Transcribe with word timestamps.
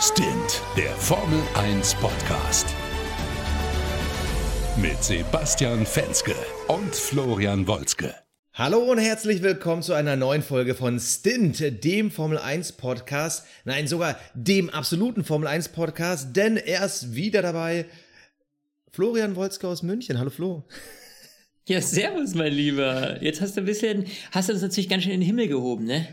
Stint, 0.00 0.60
der 0.76 0.90
Formel 0.90 1.40
1 1.54 1.94
Podcast. 1.94 2.66
Mit 4.76 5.02
Sebastian 5.02 5.86
Fenske 5.86 6.34
und 6.68 6.94
Florian 6.94 7.66
Wolzke. 7.66 8.14
Hallo 8.52 8.78
und 8.90 8.98
herzlich 8.98 9.42
willkommen 9.42 9.80
zu 9.80 9.94
einer 9.94 10.16
neuen 10.16 10.42
Folge 10.42 10.74
von 10.74 11.00
Stint, 11.00 11.82
dem 11.82 12.10
Formel 12.10 12.36
1 12.36 12.72
Podcast. 12.72 13.46
Nein, 13.64 13.86
sogar 13.86 14.18
dem 14.34 14.68
absoluten 14.68 15.24
Formel 15.24 15.48
1 15.48 15.70
Podcast, 15.70 16.36
denn 16.36 16.58
er 16.58 16.84
ist 16.84 17.14
wieder 17.14 17.40
dabei. 17.40 17.86
Florian 18.92 19.34
Wolzke 19.34 19.66
aus 19.66 19.82
München. 19.82 20.18
Hallo 20.18 20.28
Flo. 20.30 20.68
Ja, 21.66 21.80
servus, 21.80 22.34
mein 22.34 22.52
Lieber. 22.52 23.22
Jetzt 23.22 23.40
hast 23.40 23.56
du 23.56 23.62
ein 23.62 23.66
bisschen, 23.66 24.04
hast 24.30 24.50
du 24.50 24.52
uns 24.52 24.60
natürlich 24.60 24.90
ganz 24.90 25.04
schön 25.04 25.12
in 25.12 25.20
den 25.20 25.26
Himmel 25.26 25.48
gehoben, 25.48 25.86
ne? 25.86 26.06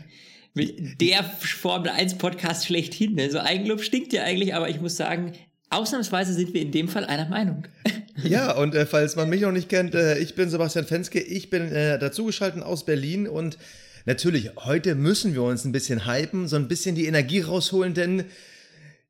Der 0.54 1.24
Formel 1.24 1.90
1 1.90 2.18
Podcast 2.18 2.66
schlechthin. 2.66 3.14
Ne? 3.14 3.30
So 3.30 3.40
Eigenlob 3.40 3.82
stinkt 3.82 4.12
ja 4.12 4.22
eigentlich, 4.22 4.54
aber 4.54 4.68
ich 4.68 4.80
muss 4.80 4.96
sagen, 4.96 5.32
ausnahmsweise 5.70 6.32
sind 6.32 6.54
wir 6.54 6.62
in 6.62 6.70
dem 6.70 6.88
Fall 6.88 7.04
einer 7.04 7.28
Meinung. 7.28 7.66
Ja, 8.22 8.56
und 8.56 8.76
äh, 8.76 8.86
falls 8.86 9.16
man 9.16 9.28
mich 9.28 9.40
noch 9.40 9.50
nicht 9.50 9.68
kennt, 9.68 9.96
äh, 9.96 10.18
ich 10.18 10.36
bin 10.36 10.48
Sebastian 10.48 10.86
Fenske, 10.86 11.20
ich 11.20 11.50
bin 11.50 11.72
äh, 11.72 11.98
dazugeschaltet 11.98 12.62
aus 12.62 12.86
Berlin 12.86 13.26
und 13.26 13.58
natürlich, 14.06 14.52
heute 14.56 14.94
müssen 14.94 15.34
wir 15.34 15.42
uns 15.42 15.64
ein 15.64 15.72
bisschen 15.72 16.06
hypen, 16.06 16.46
so 16.46 16.54
ein 16.54 16.68
bisschen 16.68 16.94
die 16.94 17.06
Energie 17.06 17.40
rausholen, 17.40 17.92
denn 17.92 18.24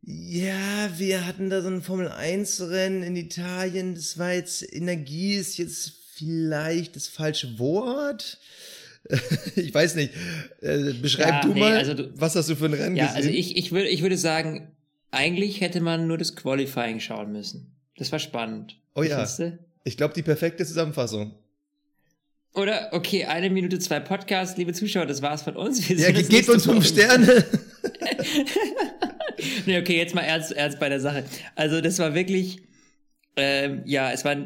ja, 0.00 0.88
wir 0.96 1.26
hatten 1.26 1.50
da 1.50 1.60
so 1.60 1.68
ein 1.68 1.82
Formel 1.82 2.08
1 2.08 2.62
Rennen 2.62 3.02
in 3.02 3.14
Italien, 3.14 3.94
das 3.94 4.18
war 4.18 4.32
jetzt, 4.32 4.64
Energie 4.74 5.34
ist 5.34 5.58
jetzt 5.58 5.92
vielleicht 6.14 6.96
das 6.96 7.06
falsche 7.06 7.58
Wort. 7.58 8.38
ich 9.56 9.72
weiß 9.72 9.96
nicht. 9.96 10.12
Äh, 10.60 10.92
beschreib 10.94 11.28
ja, 11.28 11.40
du 11.42 11.54
nee, 11.54 11.60
mal, 11.60 11.76
also 11.76 11.94
du, 11.94 12.10
was 12.14 12.36
hast 12.36 12.48
du 12.48 12.56
für 12.56 12.66
ein 12.66 12.74
Rennen 12.74 12.96
ja, 12.96 13.06
gesehen? 13.06 13.22
Ja, 13.22 13.28
also 13.28 13.30
ich, 13.30 13.56
ich, 13.56 13.72
würde, 13.72 13.88
ich 13.88 14.02
würde 14.02 14.16
sagen, 14.16 14.72
eigentlich 15.10 15.60
hätte 15.60 15.80
man 15.80 16.06
nur 16.06 16.18
das 16.18 16.36
Qualifying 16.36 17.00
schauen 17.00 17.32
müssen. 17.32 17.74
Das 17.96 18.10
war 18.12 18.18
spannend. 18.18 18.76
Oh 18.94 19.02
ja. 19.02 19.26
Ich 19.84 19.96
glaube, 19.96 20.14
die 20.14 20.22
perfekte 20.22 20.64
Zusammenfassung. 20.64 21.34
Oder? 22.54 22.88
Okay, 22.92 23.24
eine 23.24 23.50
Minute 23.50 23.78
zwei 23.78 24.00
Podcast, 24.00 24.58
liebe 24.58 24.72
Zuschauer, 24.72 25.06
das 25.06 25.22
war's 25.22 25.42
von 25.42 25.56
uns. 25.56 25.88
Wir 25.88 25.96
ja, 25.96 26.10
gebt 26.12 26.48
uns 26.48 26.64
fünf 26.64 26.86
Sterne. 26.86 27.44
nee, 29.66 29.78
okay, 29.78 29.98
jetzt 29.98 30.14
mal 30.14 30.22
ernst, 30.22 30.52
ernst 30.52 30.78
bei 30.78 30.88
der 30.88 31.00
Sache. 31.00 31.24
Also, 31.56 31.80
das 31.80 31.98
war 31.98 32.14
wirklich, 32.14 32.62
ähm, 33.36 33.82
ja, 33.84 34.12
es 34.12 34.24
war 34.24 34.36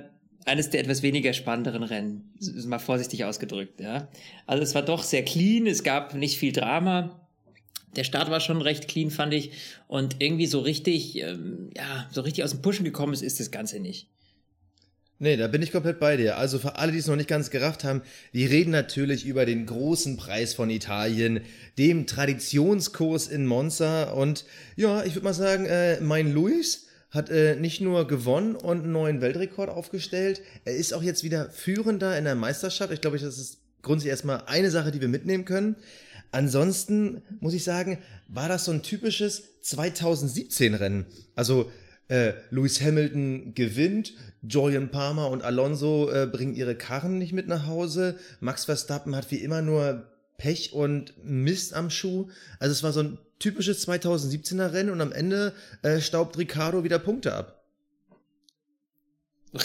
eines 0.48 0.70
der 0.70 0.80
etwas 0.80 1.02
weniger 1.02 1.32
spannenderen 1.32 1.82
Rennen. 1.82 2.32
Mal 2.66 2.78
vorsichtig 2.78 3.24
ausgedrückt, 3.24 3.80
ja. 3.80 4.08
Also 4.46 4.62
es 4.62 4.74
war 4.74 4.82
doch 4.82 5.02
sehr 5.02 5.24
clean, 5.24 5.66
es 5.66 5.84
gab 5.84 6.14
nicht 6.14 6.38
viel 6.38 6.52
Drama. 6.52 7.20
Der 7.96 8.05
Start 8.05 8.30
war 8.30 8.40
schon 8.40 8.60
recht 8.60 8.88
clean, 8.88 9.10
fand 9.10 9.34
ich. 9.34 9.52
Und 9.86 10.16
irgendwie 10.18 10.46
so 10.46 10.60
richtig, 10.60 11.16
ähm, 11.18 11.70
ja, 11.77 12.08
so 12.10 12.20
richtig 12.20 12.44
aus 12.44 12.50
dem 12.50 12.62
Pushen 12.62 12.84
gekommen 12.84 13.12
ist, 13.12 13.22
ist 13.22 13.40
das 13.40 13.50
Ganze 13.50 13.80
nicht. 13.80 14.08
Nee, 15.20 15.36
da 15.36 15.48
bin 15.48 15.62
ich 15.62 15.72
komplett 15.72 15.98
bei 15.98 16.16
dir. 16.16 16.36
Also 16.36 16.60
für 16.60 16.77
alle, 16.77 16.92
die 16.92 16.98
es 16.98 17.08
noch 17.08 17.16
nicht 17.16 17.28
ganz 17.28 17.50
gerafft 17.50 17.83
haben, 17.83 18.02
wir 18.30 18.50
reden 18.50 18.70
natürlich 18.70 19.27
über 19.27 19.46
den 19.46 19.66
großen 19.66 20.16
Preis 20.16 20.55
von 20.55 20.70
Italien, 20.70 21.40
dem 21.77 22.06
Traditionskurs 22.06 23.27
in 23.27 23.44
Monza. 23.44 24.12
Und 24.12 24.44
ja, 24.77 25.02
ich 25.05 25.14
würde 25.14 25.24
mal 25.24 25.34
sagen, 25.34 25.66
äh, 25.66 26.00
mein 26.00 26.33
Luis, 26.33 26.86
hat 27.11 27.31
äh, 27.31 27.56
nicht 27.56 27.81
nur 27.81 28.06
gewonnen 28.06 28.55
und 28.55 28.83
einen 28.83 28.92
neuen 28.92 29.20
Weltrekord 29.20 29.70
aufgestellt, 29.70 30.42
er 30.64 30.77
ist 30.77 30.92
auch 30.92 31.03
jetzt 31.03 31.25
wieder 31.25 31.51
Führender 31.51 32.17
in 32.19 32.25
der 32.25 32.34
Meisterschaft. 32.34 32.92
Ich 32.92 33.01
glaube, 33.01 33.19
das 33.19 33.39
ist 33.39 33.59
grundsätzlich 33.83 34.11
erstmal 34.11 34.42
eine 34.47 34.70
Sache, 34.70 34.91
die 34.91 35.01
wir 35.01 35.09
mitnehmen 35.09 35.45
können. 35.45 35.77
Ansonsten 36.31 37.23
muss 37.41 37.55
ich 37.55 37.64
sagen, 37.64 37.98
war 38.29 38.48
das 38.48 38.67
so 38.67 38.73
ein 38.73 38.83
typisches 38.83 39.62
2017-Rennen. 39.64 41.06
Also 41.34 41.70
äh, 42.09 42.33
Lewis 42.51 42.81
Hamilton 42.81 43.55
gewinnt, 43.55 44.14
Julian 44.42 44.91
Palmer 44.91 45.31
und 45.31 45.42
Alonso 45.42 46.11
äh, 46.11 46.27
bringen 46.27 46.55
ihre 46.55 46.74
Karren 46.74 47.18
nicht 47.18 47.33
mit 47.33 47.48
nach 47.48 47.67
Hause. 47.67 48.18
Max 48.41 48.67
Verstappen 48.67 49.17
hat 49.17 49.30
wie 49.30 49.36
immer 49.36 49.63
nur 49.63 50.07
Pech 50.38 50.72
und 50.72 51.12
Mist 51.22 51.74
am 51.74 51.90
Schuh. 51.90 52.28
Also 52.58 52.72
es 52.72 52.82
war 52.82 52.92
so 52.92 53.00
ein 53.00 53.18
typisches 53.38 53.86
2017er 53.86 54.72
Rennen 54.72 54.90
und 54.90 55.00
am 55.00 55.12
Ende 55.12 55.52
äh, 55.82 56.00
staubt 56.00 56.38
Ricardo 56.38 56.84
wieder 56.84 56.98
Punkte 56.98 57.34
ab. 57.34 57.62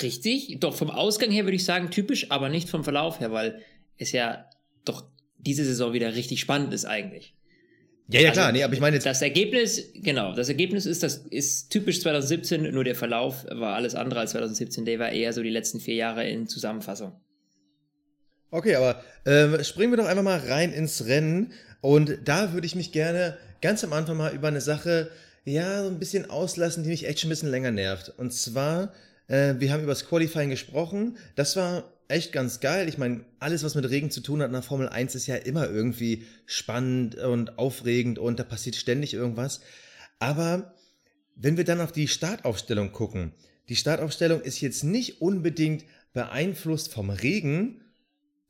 Richtig, 0.01 0.57
doch 0.59 0.75
vom 0.75 0.89
Ausgang 0.89 1.31
her 1.31 1.45
würde 1.45 1.55
ich 1.55 1.65
sagen 1.65 1.91
typisch, 1.91 2.31
aber 2.31 2.49
nicht 2.49 2.69
vom 2.69 2.83
Verlauf 2.83 3.19
her, 3.19 3.31
weil 3.31 3.61
es 3.97 4.11
ja 4.11 4.49
doch 4.85 5.05
diese 5.37 5.65
Saison 5.65 5.93
wieder 5.93 6.15
richtig 6.15 6.39
spannend 6.39 6.73
ist 6.73 6.85
eigentlich. 6.85 7.35
Ja, 8.09 8.19
ja, 8.19 8.29
also, 8.29 8.41
klar, 8.41 8.51
nee, 8.51 8.63
aber 8.63 8.73
ich 8.73 8.79
meine 8.79 8.99
Das 8.99 9.21
Ergebnis, 9.21 9.91
genau, 9.95 10.33
das 10.35 10.49
Ergebnis 10.49 10.85
ist, 10.85 11.03
das 11.03 11.17
ist 11.17 11.69
typisch 11.69 12.01
2017, 12.01 12.73
nur 12.73 12.83
der 12.83 12.95
Verlauf 12.95 13.45
war 13.49 13.75
alles 13.75 13.95
andere 13.95 14.21
als 14.21 14.31
2017, 14.31 14.85
der 14.85 14.99
war 14.99 15.11
eher 15.11 15.33
so 15.33 15.41
die 15.41 15.49
letzten 15.49 15.79
vier 15.79 15.95
Jahre 15.95 16.27
in 16.27 16.47
Zusammenfassung. 16.47 17.13
Okay, 18.53 18.75
aber 18.75 19.03
äh, 19.23 19.63
springen 19.63 19.91
wir 19.93 19.97
doch 19.97 20.05
einfach 20.05 20.21
mal 20.21 20.37
rein 20.37 20.71
ins 20.71 21.07
Rennen 21.07 21.53
und 21.81 22.19
da 22.23 22.53
würde 22.53 22.67
ich 22.67 22.75
mich 22.75 22.91
gerne 22.91 23.35
ganz 23.61 23.83
am 23.83 23.93
Anfang 23.93 24.15
mal 24.15 24.31
über 24.31 24.47
eine 24.47 24.61
Sache, 24.61 25.09
ja, 25.43 25.81
so 25.81 25.89
ein 25.89 25.97
bisschen 25.97 26.29
auslassen, 26.29 26.83
die 26.83 26.89
mich 26.89 27.07
echt 27.07 27.19
schon 27.19 27.29
ein 27.29 27.31
bisschen 27.31 27.49
länger 27.49 27.71
nervt. 27.71 28.13
Und 28.15 28.31
zwar, 28.31 28.93
äh, 29.27 29.55
wir 29.57 29.73
haben 29.73 29.81
über 29.81 29.91
das 29.91 30.07
Qualifying 30.07 30.51
gesprochen. 30.51 31.17
Das 31.35 31.55
war 31.55 31.91
echt 32.07 32.31
ganz 32.31 32.59
geil. 32.59 32.87
Ich 32.87 32.99
meine, 32.99 33.25
alles, 33.39 33.63
was 33.63 33.73
mit 33.73 33.89
Regen 33.89 34.11
zu 34.11 34.21
tun 34.21 34.43
hat 34.43 34.53
der 34.53 34.61
Formel 34.61 34.87
1, 34.87 35.15
ist 35.15 35.25
ja 35.25 35.35
immer 35.35 35.67
irgendwie 35.67 36.27
spannend 36.45 37.15
und 37.15 37.57
aufregend 37.57 38.19
und 38.19 38.39
da 38.39 38.43
passiert 38.43 38.75
ständig 38.75 39.15
irgendwas. 39.15 39.61
Aber 40.19 40.75
wenn 41.35 41.57
wir 41.57 41.63
dann 41.63 41.81
auf 41.81 41.91
die 41.91 42.07
Startaufstellung 42.07 42.91
gucken, 42.91 43.33
die 43.67 43.75
Startaufstellung 43.75 44.41
ist 44.41 44.61
jetzt 44.61 44.83
nicht 44.83 45.21
unbedingt 45.23 45.85
beeinflusst 46.13 46.93
vom 46.93 47.09
Regen, 47.09 47.79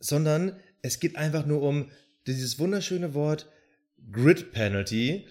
sondern 0.04 0.58
es 0.82 1.00
geht 1.00 1.16
einfach 1.16 1.46
nur 1.46 1.62
um 1.62 1.90
dieses 2.28 2.60
wunderschöne 2.60 3.14
Wort 3.14 3.50
Grid 4.12 4.52
Penalty, 4.52 5.26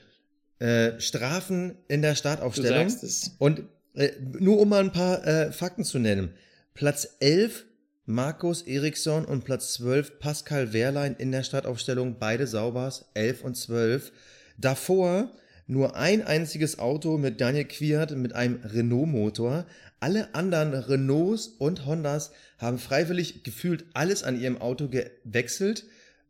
äh, 0.58 0.98
Strafen 0.98 1.76
in 1.88 2.00
der 2.00 2.14
Startaufstellung. 2.14 2.84
Du 2.84 2.90
sagst 2.90 3.04
es. 3.04 3.36
Und 3.38 3.64
äh, 3.94 4.10
nur 4.38 4.58
um 4.58 4.70
mal 4.70 4.80
ein 4.80 4.92
paar 4.92 5.26
äh, 5.26 5.52
Fakten 5.52 5.84
zu 5.84 5.98
nennen. 5.98 6.34
Platz 6.72 7.16
11 7.20 7.66
Markus 8.06 8.62
Eriksson 8.62 9.24
und 9.26 9.44
Platz 9.44 9.74
12 9.74 10.18
Pascal 10.18 10.72
Wehrlein 10.72 11.14
in 11.16 11.30
der 11.32 11.42
Startaufstellung, 11.42 12.16
beide 12.18 12.46
Saubers, 12.46 13.10
11 13.14 13.44
und 13.44 13.54
12. 13.56 14.10
Davor 14.58 15.30
nur 15.66 15.96
ein 15.96 16.22
einziges 16.22 16.78
Auto 16.78 17.18
mit 17.18 17.40
Daniel 17.40 17.64
Quiert 17.64 18.16
mit 18.16 18.34
einem 18.34 18.60
Renault-Motor. 18.64 19.66
Alle 20.02 20.34
anderen 20.34 20.74
Renaults 20.74 21.46
und 21.46 21.86
Hondas 21.86 22.32
haben 22.58 22.78
freiwillig 22.78 23.44
gefühlt 23.44 23.84
alles 23.94 24.22
an 24.24 24.40
ihrem 24.40 24.60
Auto 24.60 24.88
gewechselt 24.88 25.84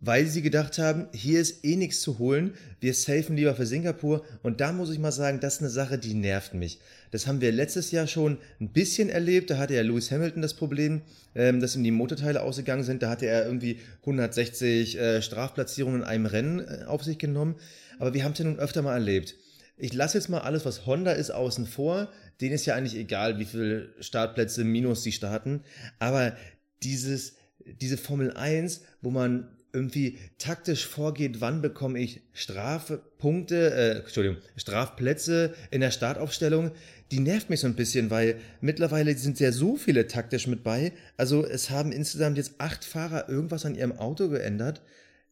weil 0.05 0.27
sie 0.27 0.43
gedacht 0.43 0.79
haben, 0.79 1.07
hier 1.13 1.41
ist 1.41 1.65
eh 1.65 1.77
nichts 1.77 2.01
zu 2.01 2.19
holen, 2.19 2.55
wir 2.81 2.93
safen 2.93 3.37
lieber 3.37 3.55
für 3.55 3.67
Singapur. 3.67 4.25
Und 4.43 4.61
da 4.61 4.73
muss 4.73 4.91
ich 4.91 4.99
mal 4.99 5.13
sagen, 5.13 5.39
das 5.39 5.55
ist 5.55 5.61
eine 5.61 5.71
Sache, 5.71 5.97
die 5.97 6.15
nervt 6.15 6.55
mich. 6.55 6.81
Das 7.13 7.29
haben 7.29 7.41
wir 7.41 7.53
letztes 7.53 7.93
Jahr 7.93 8.09
schon 8.09 8.39
ein 8.61 8.71
bisschen 8.71 9.09
erlebt. 9.09 9.49
Da 9.49 9.59
hatte 9.59 9.75
ja 9.75 9.83
Lewis 9.83 10.11
Hamilton 10.11 10.43
das 10.43 10.55
Problem, 10.55 11.03
ähm, 11.37 11.61
dass 11.61 11.77
ihm 11.77 11.85
die 11.85 11.93
Motorteile 11.93 12.43
ausgegangen 12.43 12.83
sind. 12.83 13.01
Da 13.05 13.11
hatte 13.11 13.27
er 13.27 13.47
irgendwie 13.47 13.79
160 14.01 14.99
äh, 14.99 15.23
Strafplatzierungen 15.23 16.01
in 16.01 16.07
einem 16.07 16.27
Rennen 16.27 16.59
äh, 16.59 16.85
auf 16.87 17.05
sich 17.05 17.19
genommen. 17.19 17.55
Aber 18.01 18.13
wir 18.13 18.25
haben 18.25 18.33
es 18.33 18.41
ja 18.41 18.45
nun 18.45 18.59
öfter 18.59 18.83
mal 18.83 18.95
erlebt. 18.95 19.37
Ich 19.77 19.93
lasse 19.93 20.19
jetzt 20.19 20.29
mal 20.29 20.41
alles, 20.41 20.65
was 20.65 20.87
Honda 20.87 21.13
ist, 21.13 21.31
außen 21.31 21.67
vor. 21.67 22.13
Denen 22.41 22.55
ist 22.55 22.67
ja 22.67 22.75
eigentlich 22.75 22.97
egal, 22.97 23.39
wie 23.39 23.45
viele 23.45 23.95
Startplätze 24.01 24.65
minus 24.65 25.03
sie 25.03 25.13
starten. 25.13 25.63
Aber 25.99 26.37
dieses, 26.83 27.37
diese 27.65 27.97
Formel 27.97 28.33
1, 28.33 28.83
wo 29.01 29.11
man 29.11 29.49
irgendwie 29.73 30.19
taktisch 30.39 30.87
vorgeht, 30.87 31.41
wann 31.41 31.63
bekomme 31.63 31.99
ich 31.99 32.21
Strafpunkte, 32.33 33.73
äh, 33.73 33.99
Entschuldigung, 34.01 34.37
Strafplätze 34.57 35.55
in 35.71 35.81
der 35.81 35.91
Startaufstellung, 35.91 36.73
die 37.11 37.21
nervt 37.21 37.51
mich 37.51 37.61
so 37.61 37.67
ein 37.67 37.75
bisschen, 37.75 38.11
weil 38.11 38.37
mittlerweile 38.61 39.17
sind 39.17 39.41
ja 39.41 39.53
so 39.53 39.77
viele 39.77 40.07
taktisch 40.07 40.47
mit 40.47 40.63
bei. 40.63 40.93
Also 41.17 41.45
es 41.45 41.71
haben 41.71 41.93
insgesamt 41.93 42.37
jetzt 42.37 42.55
acht 42.59 42.85
Fahrer 42.85 43.29
irgendwas 43.29 43.65
an 43.65 43.75
ihrem 43.75 43.93
Auto 43.93 44.29
geändert. 44.29 44.83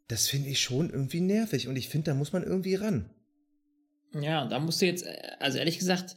Das 0.08 0.26
finde 0.26 0.48
ich 0.48 0.60
schon 0.60 0.90
irgendwie 0.90 1.20
nervig 1.20 1.68
und 1.68 1.76
ich 1.76 1.88
finde, 1.88 2.10
da 2.10 2.14
muss 2.14 2.32
man 2.32 2.42
irgendwie 2.42 2.74
ran. 2.74 3.10
Ja, 4.12 4.46
da 4.46 4.58
musst 4.58 4.82
du 4.82 4.86
jetzt, 4.86 5.06
also 5.38 5.58
ehrlich 5.58 5.78
gesagt, 5.78 6.16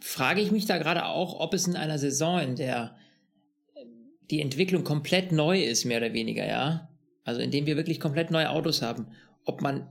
frage 0.00 0.40
ich 0.40 0.50
mich 0.50 0.66
da 0.66 0.78
gerade 0.78 1.06
auch, 1.06 1.40
ob 1.40 1.54
es 1.54 1.66
in 1.66 1.76
einer 1.76 1.98
Saison, 1.98 2.40
in 2.40 2.56
der 2.56 2.96
die 4.30 4.40
Entwicklung 4.40 4.84
komplett 4.84 5.32
neu 5.32 5.62
ist, 5.62 5.84
mehr 5.84 5.98
oder 5.98 6.12
weniger, 6.12 6.46
ja, 6.46 6.88
also 7.24 7.40
indem 7.40 7.66
wir 7.66 7.76
wirklich 7.76 7.98
komplett 7.98 8.30
neue 8.30 8.50
Autos 8.50 8.82
haben, 8.82 9.08
ob 9.44 9.60
man 9.60 9.88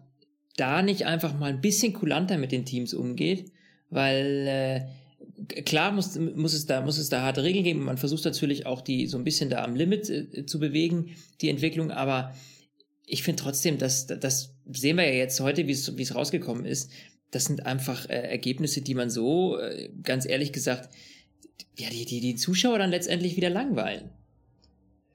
da 0.56 0.82
nicht 0.82 1.06
einfach 1.06 1.38
mal 1.38 1.50
ein 1.50 1.62
bisschen 1.62 1.94
kulanter 1.94 2.38
mit 2.38 2.52
den 2.52 2.66
Teams 2.66 2.94
umgeht, 2.94 3.52
weil 3.90 4.46
äh, 4.48 5.62
klar 5.64 5.92
muss, 5.92 6.18
muss, 6.18 6.54
es 6.54 6.66
da, 6.66 6.82
muss 6.82 6.98
es 6.98 7.10
da 7.10 7.22
harte 7.22 7.44
Regeln 7.44 7.64
geben. 7.64 7.84
Man 7.84 7.98
versucht 7.98 8.26
natürlich 8.26 8.66
auch 8.66 8.82
die 8.82 9.08
so 9.08 9.18
ein 9.18 9.24
bisschen 9.24 9.50
da 9.50 9.64
am 9.64 9.76
Limit 9.76 10.10
äh, 10.10 10.46
zu 10.46 10.60
bewegen, 10.60 11.16
die 11.42 11.50
Entwicklung, 11.50 11.92
aber 11.92 12.34
ich 13.06 13.24
finde 13.24 13.42
trotzdem, 13.42 13.78
dass 13.78 14.06
das 14.08 14.56
sehen 14.72 14.98
wir 14.98 15.06
ja 15.06 15.16
jetzt 15.16 15.40
heute, 15.40 15.66
wie 15.68 15.72
es 15.72 16.16
rausgekommen 16.16 16.66
ist. 16.66 16.92
Das 17.32 17.46
sind 17.46 17.66
einfach 17.66 18.10
äh, 18.10 18.30
Ergebnisse, 18.30 18.82
die 18.82 18.96
man 18.96 19.10
so, 19.10 19.58
äh, 19.60 19.90
ganz 20.04 20.28
ehrlich 20.28 20.52
gesagt, 20.52 20.90
ja, 21.78 21.90
die, 21.90 22.06
die, 22.06 22.20
die 22.20 22.36
Zuschauer 22.36 22.80
dann 22.80 22.90
letztendlich 22.90 23.36
wieder 23.38 23.50
langweilen. 23.50 24.10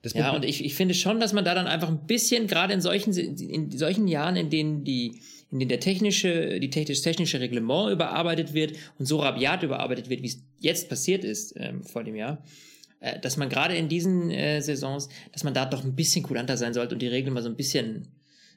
Das 0.05 0.13
ja, 0.13 0.35
und 0.35 0.45
ich, 0.45 0.63
ich 0.63 0.75
finde 0.75 0.93
schon, 0.93 1.19
dass 1.19 1.33
man 1.33 1.47
da 1.47 1.55
dann 1.55 1.67
einfach 1.67 1.89
ein 1.89 2.07
bisschen, 2.07 2.47
gerade 2.47 2.75
in 2.75 2.83
solchen, 2.83 3.15
in 3.15 3.71
solchen 3.71 4.07
Jahren, 4.07 4.37
in 4.37 4.51
denen 4.51 4.85
die, 4.85 5.23
in 5.51 5.61
denen 5.61 5.71
der 5.71 5.81
technische, 5.81 6.61
die 6.61 6.69
technisch-technische 6.69 7.41
Reglement 7.41 7.91
überarbeitet 7.91 8.53
wird 8.53 8.77
und 8.99 9.07
so 9.07 9.21
rabiat 9.21 9.63
überarbeitet 9.63 10.11
wird, 10.11 10.23
wie 10.23 10.27
es 10.27 10.43
jetzt 10.59 10.91
passiert 10.91 11.25
ist 11.25 11.55
ähm, 11.57 11.83
vor 11.85 12.05
dem 12.05 12.17
Jahr, 12.17 12.45
äh, 13.01 13.19
dass 13.19 13.39
man 13.39 13.49
gerade 13.49 13.77
in 13.77 13.89
diesen 13.89 14.31
äh, 14.31 14.61
Saisons, 14.61 15.09
dass 15.33 15.43
man 15.43 15.55
da 15.55 15.65
doch 15.65 15.83
ein 15.83 15.95
bisschen 15.95 16.23
kulanter 16.23 16.59
sein 16.59 16.75
sollte 16.75 16.95
und 16.95 17.01
die 17.01 17.09
Regeln 17.09 17.33
mal 17.33 17.43
so 17.43 17.49
ein 17.49 17.57
bisschen, 17.57 18.09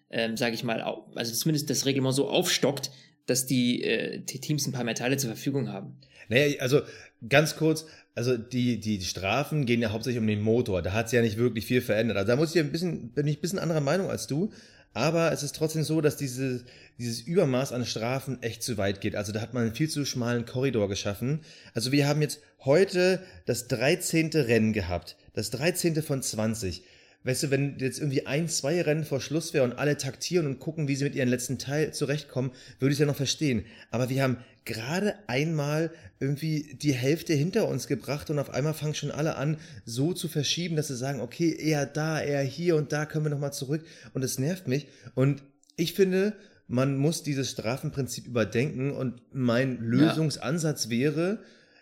ähm, 0.09 0.35
sage 0.35 0.53
ich 0.53 0.65
mal, 0.65 0.81
also 1.15 1.33
zumindest 1.33 1.69
das 1.69 1.85
Reglement 1.85 2.13
so 2.13 2.27
aufstockt, 2.27 2.91
dass 3.27 3.45
die, 3.45 3.83
äh, 3.83 4.19
die 4.19 4.39
Teams 4.39 4.65
ein 4.65 4.71
paar 4.71 4.83
mehr 4.83 4.95
Teile 4.95 5.17
zur 5.17 5.29
Verfügung 5.29 5.71
haben. 5.71 5.97
Naja, 6.29 6.59
also 6.59 6.81
ganz 7.29 7.55
kurz, 7.55 7.85
also 8.15 8.35
die, 8.37 8.79
die 8.79 9.01
Strafen 9.01 9.65
gehen 9.65 9.81
ja 9.81 9.91
hauptsächlich 9.91 10.19
um 10.19 10.27
den 10.27 10.41
Motor. 10.41 10.81
Da 10.81 10.93
hat 10.93 11.05
es 11.05 11.11
ja 11.11 11.21
nicht 11.21 11.37
wirklich 11.37 11.65
viel 11.65 11.81
verändert. 11.81 12.17
Also 12.17 12.27
da 12.27 12.35
muss 12.35 12.55
ich 12.55 12.61
ein 12.61 12.71
bisschen, 12.71 13.09
bin 13.09 13.27
ich 13.27 13.37
ein 13.37 13.41
bisschen 13.41 13.59
anderer 13.59 13.81
Meinung 13.81 14.09
als 14.09 14.27
du. 14.27 14.51
Aber 14.93 15.31
es 15.31 15.43
ist 15.43 15.55
trotzdem 15.55 15.83
so, 15.83 16.01
dass 16.01 16.17
diese, 16.17 16.63
dieses 16.97 17.21
Übermaß 17.21 17.71
an 17.71 17.85
Strafen 17.85 18.41
echt 18.41 18.63
zu 18.63 18.77
weit 18.77 18.99
geht. 18.99 19.15
Also 19.15 19.31
da 19.31 19.41
hat 19.41 19.53
man 19.53 19.63
einen 19.63 19.75
viel 19.75 19.89
zu 19.89 20.05
schmalen 20.05 20.45
Korridor 20.45 20.89
geschaffen. 20.89 21.41
Also 21.75 21.91
wir 21.91 22.07
haben 22.07 22.21
jetzt 22.21 22.41
heute 22.65 23.21
das 23.45 23.67
13. 23.67 24.31
Rennen 24.33 24.73
gehabt. 24.73 25.15
Das 25.33 25.51
13. 25.51 26.01
von 26.01 26.23
20. 26.23 26.83
Weißt 27.27 27.43
du, 27.43 27.51
wenn 27.51 27.77
jetzt 27.79 27.99
irgendwie 27.99 28.25
ein, 28.25 28.47
zwei 28.47 28.81
Rennen 28.81 29.03
vor 29.03 29.19
Schluss 29.19 29.53
wäre 29.53 29.65
und 29.65 29.77
alle 29.77 29.97
taktieren 29.97 30.45
und 30.47 30.59
gucken, 30.59 30.87
wie 30.87 30.95
sie 30.95 31.03
mit 31.03 31.13
ihrem 31.13 31.27
letzten 31.27 31.57
Teil 31.57 31.93
zurechtkommen, 31.93 32.51
würde 32.79 32.93
ich 32.93 32.95
es 32.95 32.99
ja 33.01 33.05
noch 33.05 33.17
verstehen. 33.17 33.65
Aber 33.91 34.09
wir 34.09 34.23
haben 34.23 34.37
gerade 34.63 35.13
einmal 35.27 35.91
irgendwie 36.21 36.77
die 36.81 36.93
Hälfte 36.93 37.33
hinter 37.33 37.67
uns 37.67 37.87
gebracht 37.87 38.29
und 38.29 38.39
auf 38.39 38.51
einmal 38.51 38.73
fangen 38.73 38.95
schon 38.95 39.11
alle 39.11 39.35
an, 39.35 39.57
so 39.83 40.13
zu 40.13 40.29
verschieben, 40.29 40.77
dass 40.77 40.87
sie 40.87 40.95
sagen, 40.95 41.19
okay, 41.19 41.53
eher 41.53 41.85
da, 41.85 42.21
eher 42.21 42.43
hier 42.43 42.77
und 42.77 42.93
da 42.93 43.05
können 43.05 43.25
wir 43.25 43.29
nochmal 43.29 43.51
zurück. 43.51 43.83
Und 44.13 44.23
es 44.23 44.39
nervt 44.39 44.69
mich. 44.69 44.87
Und 45.13 45.43
ich 45.75 45.95
finde, 45.95 46.31
man 46.69 46.95
muss 46.95 47.23
dieses 47.23 47.51
Strafenprinzip 47.51 48.25
überdenken 48.25 48.91
und 48.91 49.21
mein 49.33 49.79
Lösungsansatz 49.81 50.85
ja. 50.85 50.91
wäre, 50.91 51.39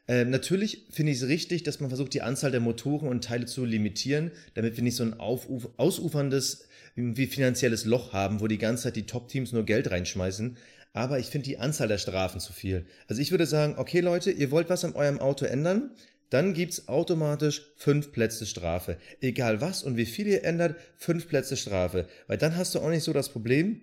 ähm, 0.07 0.29
natürlich 0.29 0.85
finde 0.91 1.11
ich 1.11 1.21
es 1.21 1.27
richtig, 1.27 1.63
dass 1.63 1.79
man 1.79 1.89
versucht, 1.89 2.13
die 2.13 2.21
Anzahl 2.21 2.51
der 2.51 2.59
Motoren 2.59 3.07
und 3.07 3.23
Teile 3.23 3.45
zu 3.45 3.65
limitieren, 3.65 4.31
damit 4.53 4.75
wir 4.75 4.83
nicht 4.83 4.95
so 4.95 5.03
ein 5.03 5.19
aufuf 5.19 5.69
ausuferndes 5.77 6.67
wie 6.95 7.27
finanzielles 7.27 7.85
Loch 7.85 8.13
haben, 8.13 8.39
wo 8.39 8.47
die 8.47 8.57
ganze 8.57 8.83
Zeit 8.83 8.95
die 8.95 9.05
Top-Teams 9.05 9.51
nur 9.51 9.65
Geld 9.65 9.91
reinschmeißen. 9.91 10.57
Aber 10.93 11.19
ich 11.19 11.25
finde 11.25 11.45
die 11.45 11.57
Anzahl 11.57 11.89
der 11.89 11.97
Strafen 11.97 12.39
zu 12.39 12.53
viel. 12.53 12.85
Also 13.07 13.21
ich 13.21 13.31
würde 13.31 13.45
sagen, 13.45 13.75
okay 13.77 13.99
Leute, 13.99 14.31
ihr 14.31 14.49
wollt 14.51 14.69
was 14.69 14.85
an 14.85 14.93
eurem 14.93 15.19
Auto 15.19 15.45
ändern, 15.45 15.91
dann 16.29 16.53
gibt's 16.53 16.87
automatisch 16.87 17.73
fünf 17.75 18.11
Plätze 18.11 18.45
Strafe. 18.45 18.97
Egal 19.19 19.59
was 19.59 19.83
und 19.83 19.97
wie 19.97 20.05
viel 20.05 20.27
ihr 20.27 20.43
ändert, 20.43 20.77
fünf 20.95 21.27
Plätze 21.27 21.57
Strafe. 21.57 22.07
Weil 22.27 22.37
dann 22.37 22.55
hast 22.55 22.75
du 22.75 22.79
auch 22.79 22.89
nicht 22.89 23.03
so 23.03 23.11
das 23.11 23.29
Problem, 23.29 23.81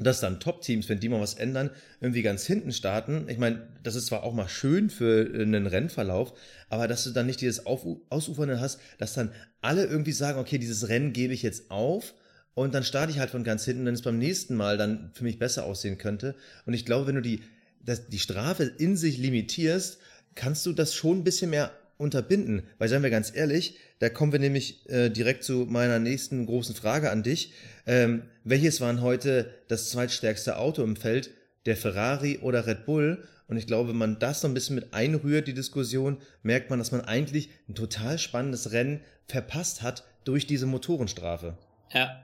dass 0.00 0.20
dann 0.20 0.40
Top-Teams, 0.40 0.88
wenn 0.88 0.98
die 0.98 1.08
mal 1.08 1.20
was 1.20 1.34
ändern, 1.34 1.70
irgendwie 2.00 2.22
ganz 2.22 2.44
hinten 2.44 2.72
starten. 2.72 3.28
Ich 3.28 3.38
meine, 3.38 3.68
das 3.82 3.94
ist 3.94 4.06
zwar 4.06 4.24
auch 4.24 4.34
mal 4.34 4.48
schön 4.48 4.90
für 4.90 5.30
einen 5.32 5.66
Rennverlauf, 5.66 6.32
aber 6.68 6.88
dass 6.88 7.04
du 7.04 7.10
dann 7.10 7.26
nicht 7.26 7.40
dieses 7.40 7.66
Auf 7.66 7.86
Ausufernde 8.10 8.60
hast, 8.60 8.80
dass 8.98 9.14
dann 9.14 9.30
alle 9.60 9.84
irgendwie 9.86 10.12
sagen, 10.12 10.38
okay, 10.38 10.58
dieses 10.58 10.88
Rennen 10.88 11.12
gebe 11.12 11.32
ich 11.32 11.42
jetzt 11.42 11.70
auf 11.70 12.14
und 12.54 12.74
dann 12.74 12.82
starte 12.82 13.12
ich 13.12 13.18
halt 13.18 13.30
von 13.30 13.44
ganz 13.44 13.64
hinten, 13.64 13.84
wenn 13.84 13.94
es 13.94 14.02
beim 14.02 14.18
nächsten 14.18 14.56
Mal 14.56 14.76
dann 14.76 15.10
für 15.12 15.24
mich 15.24 15.38
besser 15.38 15.64
aussehen 15.64 15.98
könnte. 15.98 16.34
Und 16.66 16.74
ich 16.74 16.84
glaube, 16.84 17.06
wenn 17.06 17.16
du 17.16 17.22
die, 17.22 17.42
das, 17.80 18.08
die 18.08 18.18
Strafe 18.18 18.64
in 18.64 18.96
sich 18.96 19.18
limitierst, 19.18 19.98
kannst 20.34 20.66
du 20.66 20.72
das 20.72 20.94
schon 20.94 21.18
ein 21.18 21.24
bisschen 21.24 21.50
mehr 21.50 21.70
unterbinden. 21.96 22.62
Weil, 22.78 22.88
seien 22.88 23.02
wir 23.02 23.10
ganz 23.10 23.34
ehrlich, 23.34 23.78
da 23.98 24.08
kommen 24.08 24.32
wir 24.32 24.38
nämlich 24.38 24.88
äh, 24.88 25.10
direkt 25.10 25.44
zu 25.44 25.66
meiner 25.68 25.98
nächsten 25.98 26.46
großen 26.46 26.74
Frage 26.74 27.10
an 27.10 27.22
dich. 27.22 27.52
Ähm, 27.86 28.22
welches 28.44 28.80
waren 28.80 29.00
heute 29.00 29.50
das 29.68 29.90
zweitstärkste 29.90 30.58
Auto 30.58 30.82
im 30.82 30.96
Feld? 30.96 31.30
Der 31.66 31.76
Ferrari 31.76 32.38
oder 32.42 32.66
Red 32.66 32.84
Bull? 32.84 33.24
Und 33.46 33.56
ich 33.56 33.66
glaube, 33.66 33.90
wenn 33.90 33.96
man 33.96 34.18
das 34.18 34.40
so 34.40 34.48
ein 34.48 34.54
bisschen 34.54 34.76
mit 34.76 34.94
einrührt, 34.94 35.46
die 35.46 35.54
Diskussion, 35.54 36.18
merkt 36.42 36.70
man, 36.70 36.78
dass 36.78 36.92
man 36.92 37.02
eigentlich 37.02 37.50
ein 37.68 37.74
total 37.74 38.18
spannendes 38.18 38.72
Rennen 38.72 39.00
verpasst 39.26 39.82
hat 39.82 40.04
durch 40.24 40.46
diese 40.46 40.66
Motorenstrafe. 40.66 41.56
Ja, 41.92 42.23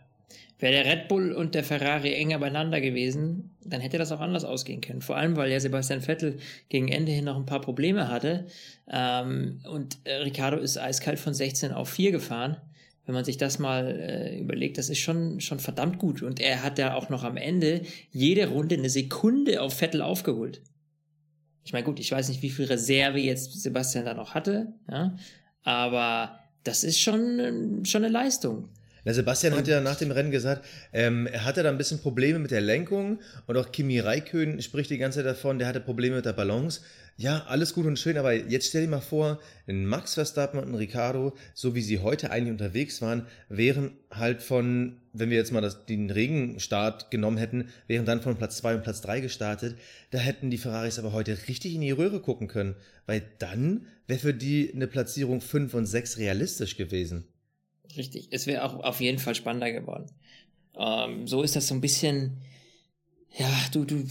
Wäre 0.58 0.72
der 0.72 0.84
Red 0.84 1.08
Bull 1.08 1.32
und 1.32 1.54
der 1.54 1.64
Ferrari 1.64 2.12
enger 2.14 2.38
beieinander 2.38 2.80
gewesen, 2.80 3.56
dann 3.64 3.80
hätte 3.80 3.96
das 3.96 4.12
auch 4.12 4.20
anders 4.20 4.44
ausgehen 4.44 4.82
können. 4.82 5.00
Vor 5.00 5.16
allem, 5.16 5.36
weil 5.36 5.50
ja 5.50 5.58
Sebastian 5.58 6.02
Vettel 6.02 6.38
gegen 6.68 6.88
Ende 6.88 7.12
hin 7.12 7.24
noch 7.24 7.36
ein 7.36 7.46
paar 7.46 7.62
Probleme 7.62 8.08
hatte. 8.08 8.46
Ähm, 8.90 9.60
und 9.70 9.98
äh, 10.04 10.16
Ricardo 10.16 10.58
ist 10.58 10.76
eiskalt 10.76 11.18
von 11.18 11.32
16 11.32 11.72
auf 11.72 11.88
4 11.88 12.12
gefahren. 12.12 12.58
Wenn 13.06 13.14
man 13.14 13.24
sich 13.24 13.38
das 13.38 13.58
mal 13.58 13.86
äh, 13.86 14.38
überlegt, 14.38 14.76
das 14.76 14.90
ist 14.90 14.98
schon, 14.98 15.40
schon 15.40 15.60
verdammt 15.60 15.98
gut. 15.98 16.22
Und 16.22 16.40
er 16.40 16.62
hat 16.62 16.78
ja 16.78 16.94
auch 16.94 17.08
noch 17.08 17.24
am 17.24 17.38
Ende 17.38 17.80
jede 18.10 18.48
Runde 18.48 18.76
eine 18.76 18.90
Sekunde 18.90 19.62
auf 19.62 19.74
Vettel 19.74 20.02
aufgeholt. 20.02 20.60
Ich 21.64 21.72
meine, 21.72 21.84
gut, 21.84 22.00
ich 22.00 22.12
weiß 22.12 22.28
nicht, 22.28 22.42
wie 22.42 22.50
viel 22.50 22.66
Reserve 22.66 23.18
jetzt 23.18 23.62
Sebastian 23.62 24.04
da 24.04 24.14
noch 24.14 24.34
hatte, 24.34 24.72
ja, 24.90 25.16
aber 25.62 26.40
das 26.64 26.84
ist 26.84 27.00
schon, 27.00 27.84
schon 27.84 28.04
eine 28.04 28.12
Leistung. 28.12 28.68
Na, 29.04 29.12
Sebastian 29.14 29.54
hat 29.54 29.66
ja 29.66 29.80
nach 29.80 29.96
dem 29.96 30.10
Rennen 30.10 30.30
gesagt, 30.30 30.64
ähm, 30.92 31.26
er 31.26 31.44
hatte 31.44 31.62
da 31.62 31.70
ein 31.70 31.78
bisschen 31.78 32.00
Probleme 32.00 32.38
mit 32.38 32.50
der 32.50 32.60
Lenkung 32.60 33.20
und 33.46 33.56
auch 33.56 33.72
Kimi 33.72 33.98
Raikön 33.98 34.60
spricht 34.60 34.90
die 34.90 34.98
ganze 34.98 35.20
Zeit 35.20 35.26
davon, 35.26 35.58
der 35.58 35.68
hatte 35.68 35.80
Probleme 35.80 36.16
mit 36.16 36.26
der 36.26 36.32
Balance. 36.32 36.80
Ja, 37.16 37.44
alles 37.48 37.74
gut 37.74 37.84
und 37.84 37.98
schön, 37.98 38.16
aber 38.16 38.32
jetzt 38.32 38.68
stell 38.68 38.82
dir 38.82 38.88
mal 38.88 39.00
vor, 39.00 39.40
ein 39.66 39.84
Max 39.84 40.14
Verstappen 40.14 40.58
und 40.58 40.70
ein 40.70 40.74
Ricardo, 40.74 41.34
so 41.52 41.74
wie 41.74 41.82
sie 41.82 41.98
heute 41.98 42.30
eigentlich 42.30 42.52
unterwegs 42.52 43.02
waren, 43.02 43.26
wären 43.50 43.92
halt 44.10 44.42
von, 44.42 44.96
wenn 45.12 45.28
wir 45.28 45.36
jetzt 45.36 45.52
mal 45.52 45.60
das, 45.60 45.84
den 45.84 46.10
Regenstart 46.10 47.10
genommen 47.10 47.36
hätten, 47.36 47.68
wären 47.88 48.06
dann 48.06 48.22
von 48.22 48.36
Platz 48.36 48.56
2 48.58 48.76
und 48.76 48.84
Platz 48.84 49.02
3 49.02 49.20
gestartet. 49.20 49.76
Da 50.12 50.18
hätten 50.18 50.48
die 50.48 50.56
Ferraris 50.56 50.98
aber 50.98 51.12
heute 51.12 51.36
richtig 51.46 51.74
in 51.74 51.82
die 51.82 51.90
Röhre 51.90 52.20
gucken 52.20 52.48
können, 52.48 52.74
weil 53.04 53.22
dann 53.38 53.86
wäre 54.06 54.20
für 54.20 54.34
die 54.34 54.72
eine 54.74 54.86
Platzierung 54.86 55.42
5 55.42 55.74
und 55.74 55.84
6 55.84 56.16
realistisch 56.16 56.78
gewesen. 56.78 57.26
Richtig. 57.96 58.28
Es 58.30 58.46
wäre 58.46 58.64
auch 58.64 58.80
auf 58.80 59.00
jeden 59.00 59.18
Fall 59.18 59.34
spannender 59.34 59.72
geworden. 59.72 60.06
Ähm, 60.76 61.26
so 61.26 61.42
ist 61.42 61.56
das 61.56 61.68
so 61.68 61.74
ein 61.74 61.80
bisschen. 61.80 62.38
Ja, 63.38 63.48
du, 63.72 63.84
du, 63.84 64.04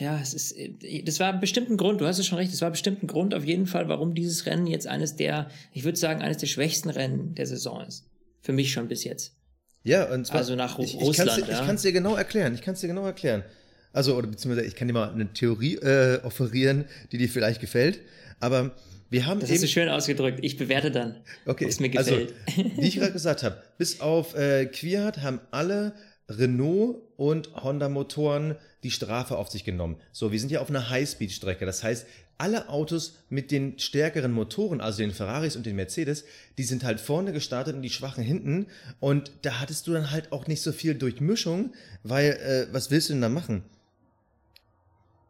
ja, 0.00 0.18
es 0.20 0.34
ist, 0.34 0.56
das 1.04 1.20
war 1.20 1.38
bestimmt 1.38 1.70
ein 1.70 1.76
Grund, 1.76 2.00
du 2.00 2.06
hast 2.06 2.18
es 2.18 2.26
schon 2.26 2.38
recht, 2.38 2.52
es 2.52 2.60
war 2.60 2.72
bestimmt 2.72 3.04
ein 3.04 3.06
Grund 3.06 3.32
auf 3.32 3.44
jeden 3.44 3.66
Fall, 3.66 3.88
warum 3.88 4.16
dieses 4.16 4.46
Rennen 4.46 4.66
jetzt 4.66 4.88
eines 4.88 5.14
der, 5.14 5.48
ich 5.72 5.84
würde 5.84 5.96
sagen, 5.96 6.22
eines 6.22 6.38
der 6.38 6.48
schwächsten 6.48 6.90
Rennen 6.90 7.36
der 7.36 7.46
Saison 7.46 7.82
ist. 7.86 8.08
Für 8.40 8.52
mich 8.52 8.72
schon 8.72 8.88
bis 8.88 9.04
jetzt. 9.04 9.36
Ja, 9.84 10.12
und 10.12 10.26
zwar, 10.26 10.38
also 10.38 10.56
nach 10.56 10.76
ich, 10.80 10.96
Russland. 10.96 11.38
Ich 11.38 11.46
kann 11.46 11.76
es 11.76 11.82
dir, 11.82 11.90
dir 11.90 12.00
genau 12.00 12.16
erklären, 12.16 12.52
ich 12.52 12.62
kann 12.62 12.74
es 12.74 12.80
dir 12.80 12.88
genau 12.88 13.06
erklären. 13.06 13.44
Also, 13.92 14.16
oder 14.16 14.26
beziehungsweise 14.26 14.66
ich 14.66 14.74
kann 14.74 14.88
dir 14.88 14.94
mal 14.94 15.10
eine 15.12 15.32
Theorie 15.32 15.76
äh, 15.76 16.20
offerieren, 16.24 16.84
die 17.12 17.18
dir 17.18 17.28
vielleicht 17.28 17.60
gefällt. 17.60 18.00
Aber 18.40 18.74
wir 19.10 19.26
haben 19.26 19.40
das 19.40 19.50
hast 19.50 19.62
du 19.62 19.68
schön 19.68 19.88
ausgedrückt. 19.88 20.40
Ich 20.42 20.56
bewerte 20.56 20.90
dann, 20.90 21.16
okay. 21.46 21.64
ob 21.64 21.70
es 21.70 21.80
mir 21.80 21.90
also, 21.96 22.10
gefällt. 22.10 22.34
Also, 22.46 22.76
wie 22.76 22.88
ich 22.88 22.96
gerade 22.96 23.12
gesagt 23.12 23.42
habe, 23.42 23.62
bis 23.78 24.00
auf 24.00 24.34
äh, 24.34 24.66
Quiat 24.66 25.18
haben 25.18 25.40
alle 25.50 25.94
Renault 26.28 27.02
und 27.16 27.54
Honda 27.54 27.88
Motoren 27.88 28.56
die 28.82 28.90
Strafe 28.90 29.36
auf 29.38 29.48
sich 29.48 29.64
genommen. 29.64 29.96
So, 30.12 30.30
wir 30.30 30.38
sind 30.38 30.52
ja 30.52 30.60
auf 30.60 30.68
einer 30.68 30.90
Highspeed-Strecke. 30.90 31.64
Das 31.64 31.82
heißt, 31.82 32.06
alle 32.36 32.68
Autos 32.68 33.18
mit 33.28 33.50
den 33.50 33.78
stärkeren 33.78 34.30
Motoren, 34.30 34.80
also 34.80 34.98
den 34.98 35.10
Ferraris 35.10 35.56
und 35.56 35.66
den 35.66 35.74
Mercedes, 35.74 36.24
die 36.56 36.62
sind 36.62 36.84
halt 36.84 37.00
vorne 37.00 37.32
gestartet 37.32 37.74
und 37.74 37.82
die 37.82 37.90
schwachen 37.90 38.22
hinten. 38.22 38.66
Und 39.00 39.32
da 39.42 39.58
hattest 39.58 39.86
du 39.86 39.92
dann 39.92 40.10
halt 40.10 40.32
auch 40.32 40.46
nicht 40.46 40.62
so 40.62 40.70
viel 40.70 40.94
Durchmischung, 40.94 41.72
weil 42.04 42.32
äh, 42.32 42.72
was 42.72 42.90
willst 42.90 43.08
du 43.08 43.14
denn 43.14 43.22
da 43.22 43.28
machen? 43.28 43.64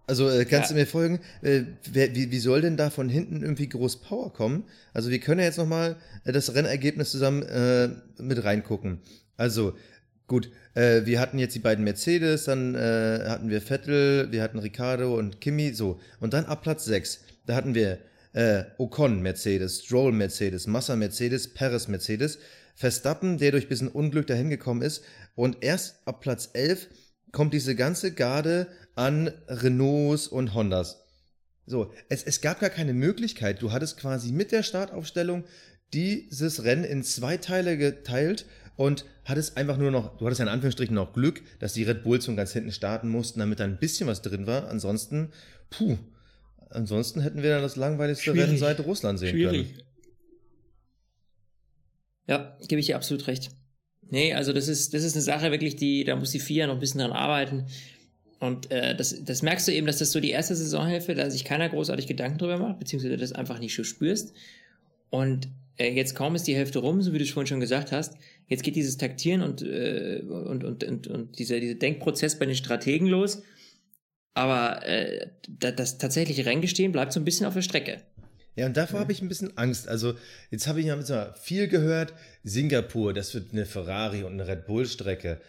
Also 0.08 0.30
äh, 0.30 0.46
kannst 0.46 0.70
ja. 0.70 0.74
du 0.74 0.80
mir 0.80 0.86
folgen? 0.86 1.20
Äh, 1.42 1.62
wer, 1.92 2.14
wie, 2.14 2.30
wie 2.30 2.38
soll 2.38 2.62
denn 2.62 2.78
da 2.78 2.88
von 2.88 3.10
hinten 3.10 3.42
irgendwie 3.42 3.68
groß 3.68 4.00
Power 4.00 4.32
kommen? 4.32 4.64
Also 4.94 5.10
wir 5.10 5.20
können 5.20 5.40
ja 5.40 5.46
jetzt 5.46 5.58
nochmal 5.58 5.96
äh, 6.24 6.32
das 6.32 6.54
Rennergebnis 6.54 7.10
zusammen 7.10 7.42
äh, 7.42 7.90
mit 8.18 8.42
reingucken. 8.42 9.00
Also 9.36 9.74
gut, 10.26 10.50
äh, 10.74 11.04
wir 11.04 11.20
hatten 11.20 11.38
jetzt 11.38 11.54
die 11.54 11.60
beiden 11.60 11.84
Mercedes, 11.84 12.44
dann 12.44 12.74
äh, 12.74 13.24
hatten 13.28 13.50
wir 13.50 13.60
Vettel, 13.60 14.32
wir 14.32 14.42
hatten 14.42 14.58
Ricardo 14.58 15.14
und 15.14 15.42
Kimi, 15.42 15.74
so. 15.74 16.00
Und 16.20 16.32
dann 16.32 16.46
ab 16.46 16.62
Platz 16.62 16.86
6, 16.86 17.20
da 17.44 17.54
hatten 17.54 17.74
wir 17.74 17.98
äh, 18.32 18.64
Ocon 18.78 19.20
Mercedes, 19.20 19.84
Stroll 19.84 20.12
Mercedes, 20.12 20.66
Massa 20.66 20.96
Mercedes, 20.96 21.52
Perez 21.52 21.86
Mercedes, 21.86 22.38
Verstappen, 22.74 23.36
der 23.36 23.50
durch 23.50 23.68
bisschen 23.68 23.88
Unglück 23.88 24.26
dahin 24.26 24.48
gekommen 24.48 24.80
ist. 24.80 25.04
Und 25.34 25.58
erst 25.62 25.96
ab 26.06 26.20
Platz 26.20 26.48
11 26.54 26.88
kommt 27.32 27.54
diese 27.54 27.74
ganze 27.74 28.12
Garde 28.12 28.68
an 28.94 29.28
Renaults 29.48 30.28
und 30.28 30.54
Hondas. 30.54 31.04
So, 31.66 31.92
es, 32.08 32.22
es 32.22 32.40
gab 32.40 32.60
gar 32.60 32.70
keine 32.70 32.94
Möglichkeit. 32.94 33.60
Du 33.60 33.72
hattest 33.72 33.98
quasi 33.98 34.32
mit 34.32 34.52
der 34.52 34.62
Startaufstellung 34.62 35.44
dieses 35.92 36.64
Rennen 36.64 36.84
in 36.84 37.02
zwei 37.02 37.36
Teile 37.36 37.76
geteilt 37.76 38.46
und 38.76 39.04
hattest 39.24 39.56
einfach 39.56 39.76
nur 39.76 39.90
noch, 39.90 40.16
du 40.18 40.26
hattest 40.26 40.38
ja 40.38 40.46
in 40.46 40.52
Anführungsstrichen 40.52 40.94
noch 40.94 41.12
Glück, 41.12 41.42
dass 41.58 41.74
die 41.74 41.82
Red 41.82 42.04
Bulls 42.04 42.24
von 42.24 42.36
ganz 42.36 42.52
hinten 42.52 42.72
starten 42.72 43.08
mussten, 43.08 43.40
damit 43.40 43.60
da 43.60 43.64
ein 43.64 43.78
bisschen 43.78 44.06
was 44.06 44.22
drin 44.22 44.46
war. 44.46 44.68
Ansonsten, 44.68 45.32
puh, 45.70 45.98
ansonsten 46.70 47.20
hätten 47.20 47.42
wir 47.42 47.50
dann 47.50 47.62
das 47.62 47.76
langweiligste 47.76 48.30
Schwierig. 48.30 48.48
Rennen 48.48 48.58
seit 48.58 48.80
Russland 48.80 49.18
sehen 49.18 49.30
Schwierig. 49.30 49.74
können. 49.74 49.82
Ja, 52.28 52.56
gebe 52.66 52.80
ich 52.80 52.86
dir 52.86 52.96
absolut 52.96 53.26
recht. 53.26 53.50
Nee, 54.10 54.32
also 54.34 54.52
das 54.52 54.68
ist, 54.68 54.94
das 54.94 55.02
ist 55.04 55.14
eine 55.14 55.22
Sache 55.22 55.50
wirklich, 55.50 55.76
die, 55.76 56.04
da 56.04 56.16
muss 56.16 56.30
die 56.30 56.40
FIA 56.40 56.66
noch 56.66 56.74
ein 56.74 56.80
bisschen 56.80 57.00
dran 57.00 57.12
arbeiten. 57.12 57.66
Und 58.40 58.70
äh, 58.70 58.94
das, 58.96 59.22
das 59.24 59.42
merkst 59.42 59.66
du 59.68 59.72
eben, 59.72 59.86
dass 59.86 59.98
das 59.98 60.12
so 60.12 60.20
die 60.20 60.30
erste 60.30 60.54
Saisonhälfte, 60.54 61.14
da 61.14 61.28
sich 61.30 61.44
keiner 61.44 61.68
großartig 61.68 62.06
Gedanken 62.06 62.38
drüber 62.38 62.56
macht, 62.58 62.78
beziehungsweise 62.78 63.16
das 63.16 63.32
einfach 63.32 63.58
nicht 63.58 63.74
so 63.74 63.84
spürst. 63.84 64.32
Und 65.10 65.48
äh, 65.76 65.92
jetzt 65.92 66.14
kaum 66.14 66.34
ist 66.36 66.46
die 66.46 66.54
Hälfte 66.54 66.78
rum, 66.78 67.02
so 67.02 67.12
wie 67.12 67.18
du 67.18 67.24
es 67.24 67.30
vorhin 67.30 67.48
schon 67.48 67.60
gesagt 67.60 67.92
hast, 67.92 68.14
jetzt 68.46 68.62
geht 68.62 68.76
dieses 68.76 68.96
Taktieren 68.96 69.42
und, 69.42 69.62
äh, 69.62 70.22
und, 70.28 70.64
und, 70.64 70.84
und, 70.84 71.06
und 71.08 71.38
dieser, 71.38 71.58
dieser 71.60 71.74
Denkprozess 71.74 72.38
bei 72.38 72.46
den 72.46 72.54
Strategen 72.56 73.08
los. 73.08 73.42
Aber 74.34 74.86
äh, 74.86 75.26
da- 75.48 75.72
das 75.72 75.98
tatsächliche 75.98 76.46
Renngestehen 76.46 76.92
bleibt 76.92 77.12
so 77.12 77.20
ein 77.20 77.24
bisschen 77.24 77.46
auf 77.46 77.54
der 77.54 77.62
Strecke. 77.62 78.02
Ja, 78.58 78.66
und 78.66 78.76
davor 78.76 78.98
habe 78.98 79.12
ich 79.12 79.22
ein 79.22 79.28
bisschen 79.28 79.56
Angst. 79.56 79.86
Also, 79.86 80.14
jetzt 80.50 80.66
habe 80.66 80.80
ich 80.80 80.86
ja 80.86 81.32
viel 81.40 81.68
gehört. 81.68 82.12
Singapur, 82.42 83.14
das 83.14 83.32
wird 83.32 83.52
eine 83.52 83.66
Ferrari 83.66 84.24
und 84.24 84.32
eine 84.32 84.48
Red 84.48 84.66
Bull-Strecke. 84.66 85.40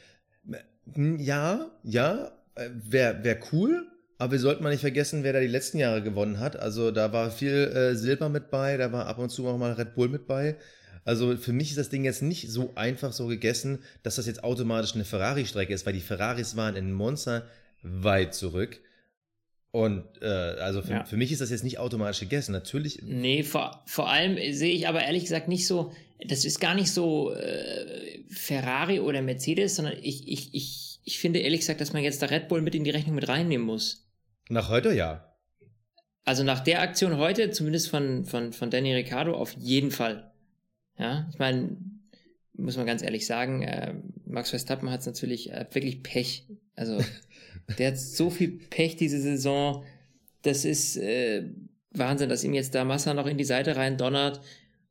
Ja, 0.95 1.71
ja, 1.81 2.31
wäre 2.55 3.23
wär 3.23 3.39
cool, 3.51 3.87
aber 4.19 4.33
wir 4.33 4.39
sollten 4.39 4.61
mal 4.61 4.69
nicht 4.69 4.81
vergessen, 4.81 5.23
wer 5.23 5.33
da 5.33 5.39
die 5.39 5.47
letzten 5.47 5.79
Jahre 5.79 6.03
gewonnen 6.03 6.39
hat. 6.39 6.55
Also, 6.55 6.91
da 6.91 7.11
war 7.11 7.31
viel 7.31 7.55
äh, 7.55 7.95
Silber 7.95 8.29
mit 8.29 8.51
bei, 8.51 8.77
da 8.77 8.91
war 8.91 9.07
ab 9.07 9.17
und 9.17 9.31
zu 9.31 9.47
auch 9.47 9.57
mal 9.57 9.73
Red 9.73 9.95
Bull 9.95 10.09
mit 10.09 10.27
bei. 10.27 10.55
Also, 11.03 11.35
für 11.35 11.51
mich 11.51 11.71
ist 11.71 11.79
das 11.79 11.89
Ding 11.89 12.03
jetzt 12.03 12.21
nicht 12.21 12.51
so 12.51 12.73
einfach 12.75 13.11
so 13.11 13.25
gegessen, 13.25 13.79
dass 14.03 14.17
das 14.17 14.27
jetzt 14.27 14.43
automatisch 14.43 14.93
eine 14.93 15.03
Ferrari-Strecke 15.05 15.73
ist, 15.73 15.87
weil 15.87 15.93
die 15.93 15.99
Ferraris 15.99 16.55
waren 16.55 16.75
in 16.75 16.93
Monza 16.93 17.41
weit 17.81 18.35
zurück. 18.35 18.79
Und 19.71 20.03
äh, 20.21 20.25
also 20.25 20.81
für, 20.81 20.91
Ja. 20.93 21.03
für 21.05 21.17
mich 21.17 21.31
ist 21.31 21.41
das 21.41 21.51
jetzt 21.51 21.63
nicht 21.63 21.77
automatisch 21.77 22.21
gegessen. 22.21 22.53
Natürlich 22.53 23.01
Nee, 23.03 23.43
vor, 23.43 23.83
vor 23.85 24.09
allem 24.09 24.35
sehe 24.53 24.73
ich 24.73 24.87
aber 24.87 25.03
ehrlich 25.03 25.23
gesagt 25.23 25.47
nicht 25.47 25.67
so, 25.67 25.91
das 26.27 26.43
ist 26.43 26.59
gar 26.59 26.73
nicht 26.75 26.91
so 26.91 27.31
äh, 27.33 28.23
Ferrari 28.29 28.99
oder 28.99 29.21
Mercedes, 29.21 29.75
sondern 29.75 29.95
ich, 30.01 30.27
ich, 30.27 30.53
ich, 30.55 30.99
ich 31.03 31.19
finde 31.19 31.39
ehrlich 31.39 31.59
gesagt, 31.61 31.81
dass 31.81 31.93
man 31.93 32.03
jetzt 32.03 32.21
da 32.21 32.25
Red 32.27 32.47
Bull 32.47 32.61
mit 32.61 32.73
in 32.75 32.83
die 32.83 32.89
Rechnung 32.89 33.15
mit 33.15 33.27
reinnehmen 33.27 33.65
muss. 33.65 34.07
Nach 34.49 34.69
heute 34.69 34.91
ja. 34.93 35.25
Also 36.25 36.43
nach 36.43 36.59
der 36.59 36.81
Aktion 36.81 37.17
heute, 37.17 37.51
zumindest 37.51 37.89
von, 37.89 38.25
von, 38.25 38.53
von 38.53 38.69
Danny 38.71 38.93
Ricciardo, 38.93 39.33
auf 39.33 39.53
jeden 39.53 39.91
Fall. 39.91 40.31
Ja, 40.97 41.27
ich 41.31 41.39
meine, 41.39 41.77
muss 42.53 42.75
man 42.75 42.85
ganz 42.85 43.01
ehrlich 43.03 43.25
sagen, 43.25 43.61
äh, 43.63 43.93
Max 44.25 44.49
Verstappen 44.49 44.89
hat 44.91 44.99
es 45.01 45.05
natürlich 45.05 45.51
äh, 45.51 45.65
wirklich 45.71 46.03
Pech. 46.03 46.47
Also 46.75 46.97
der 47.77 47.91
hat 47.91 47.97
so 47.97 48.29
viel 48.29 48.59
Pech 48.69 48.95
diese 48.95 49.21
Saison. 49.21 49.83
Das 50.41 50.65
ist 50.65 50.97
äh, 50.97 51.43
Wahnsinn, 51.91 52.29
dass 52.29 52.43
ihm 52.43 52.53
jetzt 52.53 52.75
da 52.75 52.83
Massa 52.83 53.13
noch 53.13 53.27
in 53.27 53.37
die 53.37 53.43
Seite 53.43 53.75
rein 53.75 53.97
donnert 53.97 54.41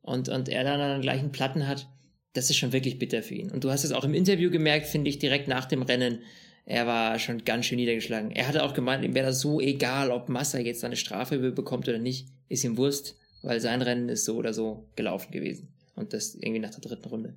und, 0.01 0.29
und 0.29 0.49
er 0.49 0.63
dann 0.63 0.79
an 0.79 0.91
den 0.97 1.01
gleichen 1.01 1.31
Platten 1.31 1.67
hat. 1.67 1.87
Das 2.33 2.49
ist 2.49 2.57
schon 2.57 2.73
wirklich 2.73 2.99
bitter 2.99 3.23
für 3.23 3.35
ihn. 3.35 3.51
Und 3.51 3.63
du 3.63 3.71
hast 3.71 3.83
es 3.83 3.91
auch 3.91 4.03
im 4.03 4.13
Interview 4.13 4.51
gemerkt, 4.51 4.85
finde 4.85 5.09
ich, 5.09 5.19
direkt 5.19 5.47
nach 5.47 5.65
dem 5.65 5.81
Rennen. 5.81 6.19
Er 6.65 6.85
war 6.85 7.17
schon 7.17 7.43
ganz 7.43 7.65
schön 7.65 7.77
niedergeschlagen. 7.77 8.31
Er 8.31 8.47
hatte 8.47 8.63
auch 8.63 8.73
gemeint, 8.73 9.03
ihm 9.03 9.15
wäre 9.15 9.27
das 9.27 9.39
so 9.39 9.59
egal, 9.59 10.11
ob 10.11 10.29
Massa 10.29 10.59
jetzt 10.59 10.83
eine 10.83 10.95
Strafe 10.95 11.39
bekommt 11.51 11.87
oder 11.87 11.97
nicht. 11.97 12.27
Ist 12.47 12.63
ihm 12.63 12.77
Wurst, 12.77 13.17
weil 13.41 13.59
sein 13.59 13.81
Rennen 13.81 14.09
ist 14.09 14.25
so 14.25 14.35
oder 14.37 14.53
so 14.53 14.87
gelaufen 14.95 15.31
gewesen. 15.31 15.69
Und 15.95 16.13
das 16.13 16.35
irgendwie 16.35 16.59
nach 16.59 16.69
der 16.69 16.81
dritten 16.81 17.07
Runde. 17.09 17.35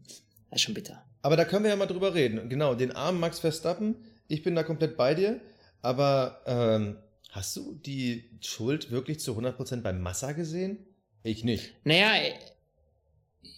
Das 0.51 0.59
ist 0.59 0.63
schon 0.63 0.75
bitter. 0.75 1.03
Aber 1.23 1.37
da 1.37 1.45
können 1.45 1.65
wir 1.65 1.71
ja 1.71 1.77
mal 1.77 1.87
drüber 1.87 2.15
reden. 2.15 2.49
Genau, 2.49 2.75
den 2.75 2.93
armen 2.93 3.21
Max 3.21 3.39
Verstappen, 3.39 3.97
ich 4.29 4.43
bin 4.43 4.55
da 4.55 4.63
komplett 4.63 4.97
bei 4.97 5.15
dir. 5.15 5.41
Aber 5.81 6.43
ähm, 6.47 6.97
hast 7.31 7.57
du 7.57 7.75
die 7.75 8.31
Schuld 8.41 8.91
wirklich 8.91 9.21
zu 9.21 9.37
100% 9.37 9.83
beim 9.83 10.01
Massa 10.01 10.33
gesehen? 10.33 10.79
Ich 11.23 11.45
nicht. 11.45 11.75
Naja, 11.85 12.15
äh, 12.15 12.35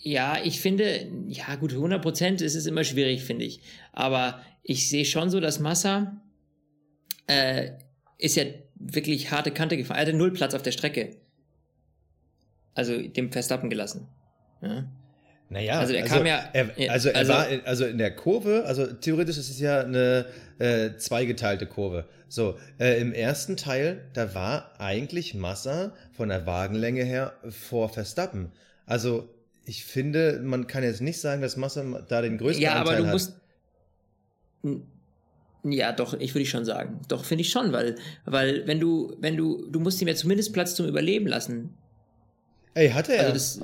ja, 0.03 0.39
ich 0.43 0.61
finde, 0.61 1.11
ja 1.29 1.55
gut, 1.57 1.73
100% 1.73 2.43
ist 2.43 2.55
es 2.55 2.67
immer 2.67 2.85
schwierig, 2.85 3.23
finde 3.23 3.45
ich. 3.45 3.61
Aber 3.93 4.41
ich 4.63 4.89
sehe 4.89 5.05
schon 5.05 5.31
so, 5.31 5.41
dass 5.41 5.61
Massa 5.61 6.21
äh, 7.27 7.73
ist 8.19 8.37
ja 8.37 8.45
wirklich 8.75 9.31
harte 9.31 9.51
Kante 9.51 9.77
gefahren. 9.77 9.99
Er 9.99 10.07
hatte 10.07 10.17
null 10.17 10.33
Platz 10.33 10.55
auf 10.55 10.63
der 10.63 10.73
Strecke. 10.73 11.17
Also 12.75 13.01
dem 13.01 13.31
Verstappen 13.31 13.71
gelassen. 13.71 14.09
Ja. 14.63 14.85
Naja, 15.51 15.79
Also 15.79 15.93
er 15.95 16.05
kam 16.05 16.27
ja- 16.27 16.49
Er, 16.53 16.71
ja, 16.79 16.91
also 16.91 17.11
er 17.11 17.17
also- 17.17 17.33
war 17.33 17.49
in, 17.49 17.61
also 17.67 17.85
in 17.85 17.99
der 17.99 18.15
Kurve, 18.17 18.65
also 18.67 18.87
theoretisch 18.87 19.37
ist 19.39 19.51
es 19.51 19.61
ja 19.61 19.81
eine 19.81 20.27
äh, 20.59 20.97
zweigeteilte 20.97 21.67
Kurve. 21.67 22.07
So, 22.29 22.59
äh, 22.79 23.01
im 23.01 23.13
ersten 23.13 23.57
Teil, 23.57 24.03
da 24.15 24.35
war 24.35 24.73
eigentlich 24.81 25.35
Massa 25.35 25.93
von 26.13 26.29
der 26.31 26.47
Wagenlänge 26.47 27.05
her 27.05 27.35
vor 27.51 27.89
Verstappen. 27.89 28.53
Also 28.87 29.29
ich 29.67 29.85
finde, 29.85 30.41
man 30.43 30.67
kann 30.67 30.83
jetzt 30.83 31.01
nicht 31.01 31.21
sagen, 31.21 31.43
dass 31.43 31.57
Massa 31.57 31.83
da 32.09 32.23
den 32.23 32.39
größten 32.39 32.63
Ja, 32.63 32.75
Anteil 32.81 32.95
aber 32.95 32.97
du 33.03 33.07
hat. 33.07 33.13
musst. 33.13 33.35
Ja, 35.65 35.93
doch, 35.93 36.15
ich 36.15 36.35
würde 36.35 36.47
schon 36.47 36.65
sagen. 36.65 37.01
Doch, 37.09 37.25
finde 37.25 37.43
ich 37.43 37.51
schon, 37.51 37.73
weil, 37.73 37.97
weil, 38.27 38.67
wenn 38.67 38.81
du, 38.81 39.17
wenn 39.21 39.37
du, 39.37 39.67
du 39.71 39.81
musst 39.81 40.01
ihm 40.03 40.09
ja 40.09 40.15
zumindest 40.15 40.53
Platz 40.53 40.75
zum 40.75 40.87
Überleben 40.87 41.27
lassen. 41.27 41.75
Ey, 42.75 42.91
hatte 42.91 43.15
er. 43.15 43.31
Also 43.31 43.33
das, 43.33 43.61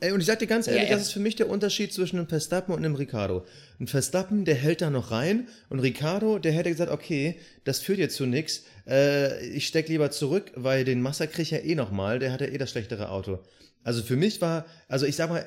Ey, 0.00 0.12
und 0.12 0.20
ich 0.20 0.26
sag 0.26 0.38
dir 0.38 0.46
ganz 0.46 0.66
Ja, 0.66 0.74
ehrlich, 0.74 0.90
er- 0.90 0.96
das 0.96 1.06
ist 1.06 1.12
für 1.12 1.20
mich 1.20 1.36
der 1.36 1.48
Unterschied 1.48 1.92
zwischen 1.92 2.18
einem 2.18 2.28
Verstappen 2.28 2.74
und 2.74 2.84
einem 2.84 2.94
Ricardo. 2.94 3.44
Ein 3.80 3.86
Verstappen, 3.86 4.44
der 4.44 4.54
hält 4.56 4.82
da 4.82 4.90
noch 4.90 5.10
rein 5.10 5.48
und 5.70 5.78
Ricardo, 5.78 6.38
der 6.38 6.52
hätte 6.52 6.70
gesagt, 6.70 6.90
okay, 6.90 7.36
das 7.64 7.80
führt 7.80 7.98
jetzt 7.98 8.16
zu 8.16 8.26
nix. 8.26 8.64
Äh, 8.86 9.46
ich 9.48 9.66
steck 9.66 9.88
lieber 9.88 10.10
zurück, 10.10 10.52
weil 10.56 10.84
den 10.84 11.00
Massa 11.00 11.26
krieg 11.26 11.42
ich 11.44 11.50
ja 11.52 11.58
eh 11.58 11.74
nochmal, 11.74 12.18
der 12.18 12.32
hat 12.32 12.40
ja 12.40 12.48
eh 12.48 12.58
das 12.58 12.70
schlechtere 12.70 13.08
Auto. 13.10 13.38
Also 13.82 14.02
für 14.02 14.16
mich 14.16 14.40
war, 14.40 14.66
also 14.88 15.06
ich 15.06 15.16
sag 15.16 15.30
mal, 15.30 15.46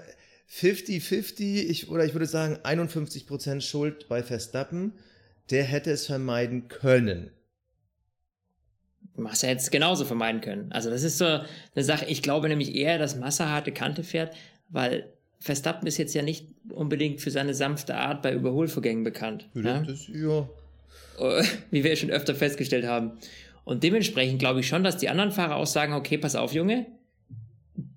50-50, 0.50 1.70
ich, 1.70 1.90
oder 1.90 2.06
ich 2.06 2.14
würde 2.14 2.26
sagen 2.26 2.58
51% 2.64 3.62
Schuld 3.62 4.08
bei 4.08 4.24
Verstappen, 4.24 4.94
der 5.50 5.64
hätte 5.66 5.92
es 5.92 6.06
vermeiden 6.06 6.68
können. 6.70 7.32
Massa 9.18 9.48
hätte 9.48 9.62
es 9.62 9.72
genauso 9.72 10.06
vermeiden 10.06 10.42
können. 10.42 10.72
Also 10.72 10.90
das 10.90 11.04
ist 11.04 11.18
so 11.18 11.26
eine 11.26 11.84
Sache, 11.84 12.06
ich 12.06 12.22
glaube 12.22 12.48
nämlich 12.48 12.76
eher, 12.76 12.98
dass 12.98 13.16
Massa 13.16 13.50
harte 13.50 13.72
Kante 13.72 14.04
fährt, 14.04 14.36
weil 14.70 15.12
Verstappen 15.40 15.88
ist 15.88 15.98
jetzt 15.98 16.14
ja 16.14 16.22
nicht 16.22 16.48
unbedingt 16.70 17.22
für 17.22 17.32
seine 17.32 17.54
sanfte 17.54 17.96
Art 17.96 18.22
bei 18.22 18.34
Überholvorgängen 18.34 19.04
bekannt. 19.04 19.48
Ja? 19.54 19.82
Das, 19.82 20.08
ja. 20.08 20.48
Äh, 21.20 21.44
wie 21.72 21.84
wir 21.84 21.96
schon 21.96 22.10
öfter 22.10 22.36
festgestellt 22.36 22.86
haben. 22.86 23.14
Und 23.64 23.84
dementsprechend 23.84 24.40
glaube 24.40 24.62
ich 24.62 24.68
schon, 24.68 24.84
dass 24.84 24.98
die 24.98 25.10
anderen 25.10 25.32
Fahrer 25.32 25.58
auch 25.58 25.68
sagen, 25.68 25.94
okay, 25.94 26.18
pass 26.18 26.36
auf, 26.36 26.54
Junge, 26.54 26.86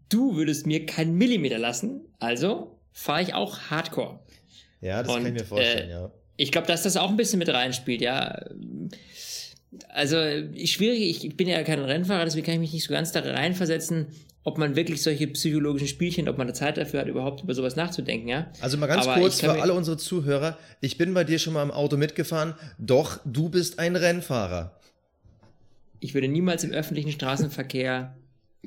du 0.09 0.37
würdest 0.37 0.67
mir 0.67 0.85
keinen 0.85 1.15
Millimeter 1.15 1.59
lassen, 1.59 2.00
also 2.19 2.77
fahre 2.93 3.23
ich 3.23 3.35
auch 3.35 3.71
Hardcore. 3.71 4.19
ja, 4.81 5.03
das 5.03 5.15
Und, 5.15 5.23
kann 5.23 5.35
ich 5.35 5.41
mir 5.43 5.47
vorstellen, 5.47 5.89
äh, 5.89 5.93
ja. 5.93 6.11
Ich 6.37 6.53
glaube, 6.53 6.67
dass 6.67 6.85
das 6.85 6.97
auch 6.97 7.11
ein 7.11 7.17
bisschen 7.17 7.39
mit 7.39 7.50
reinspielt, 7.50 8.00
ja. 8.00 8.47
Also 9.89 10.17
schwierig, 10.65 11.25
ich 11.25 11.37
bin 11.37 11.47
ja 11.49 11.62
kein 11.62 11.79
Rennfahrer, 11.79 12.25
deswegen 12.25 12.45
kann 12.45 12.55
ich 12.55 12.61
mich 12.61 12.73
nicht 12.73 12.85
so 12.85 12.93
ganz 12.93 13.12
da 13.12 13.21
reinversetzen, 13.21 14.09
ob 14.43 14.59
man 14.59 14.75
wirklich 14.75 15.03
solche 15.03 15.27
psychologischen 15.29 15.87
Spielchen, 15.87 16.29
ob 16.29 16.39
man 16.39 16.49
da 16.49 16.55
Zeit 16.55 16.77
dafür 16.77 17.00
hat, 17.00 17.09
überhaupt 17.09 17.43
über 17.43 17.55
sowas 17.55 17.77
nachzudenken, 17.77 18.29
ja. 18.29 18.50
Also 18.61 18.79
mal 18.79 18.87
ganz 18.87 19.07
Aber 19.07 19.21
kurz 19.21 19.41
für 19.41 19.53
alle 19.53 19.73
unsere 19.75 19.97
Zuhörer. 19.97 20.59
Ich 20.81 20.99
bin 20.99 21.15
bei 21.15 21.25
dir 21.25 21.39
schon 21.39 21.53
mal 21.53 21.62
im 21.62 21.71
Auto 21.71 21.97
mitgefahren. 21.97 22.55
Doch, 22.79 23.21
du 23.25 23.49
bist 23.49 23.79
ein 23.79 23.97
Rennfahrer. 23.97 24.77
Ich 26.00 26.15
würde 26.15 26.29
niemals 26.29 26.65
im 26.65 26.73
öffentlichen 26.73 27.12
Straßenverkehr 27.12 28.17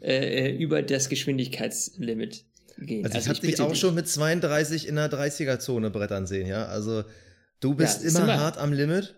äh, 0.02 0.56
über 0.56 0.84
das 0.84 1.10
Geschwindigkeitslimit 1.10 2.46
gehen. 2.78 3.06
Also, 3.06 3.18
ich 3.18 3.28
habe 3.28 3.40
dich 3.40 3.60
auch 3.60 3.72
dich. 3.72 3.80
schon 3.80 3.96
mit 3.96 4.08
32 4.08 4.88
in 4.88 4.96
der 4.96 5.12
30er-Zone 5.12 5.90
brettern 5.90 6.28
sehen, 6.28 6.48
ja. 6.48 6.66
Also 6.68 7.04
du 7.60 7.74
bist 7.74 8.04
immer 8.04 8.22
immer- 8.24 8.40
hart 8.40 8.58
am 8.58 8.72
Limit. 8.74 9.16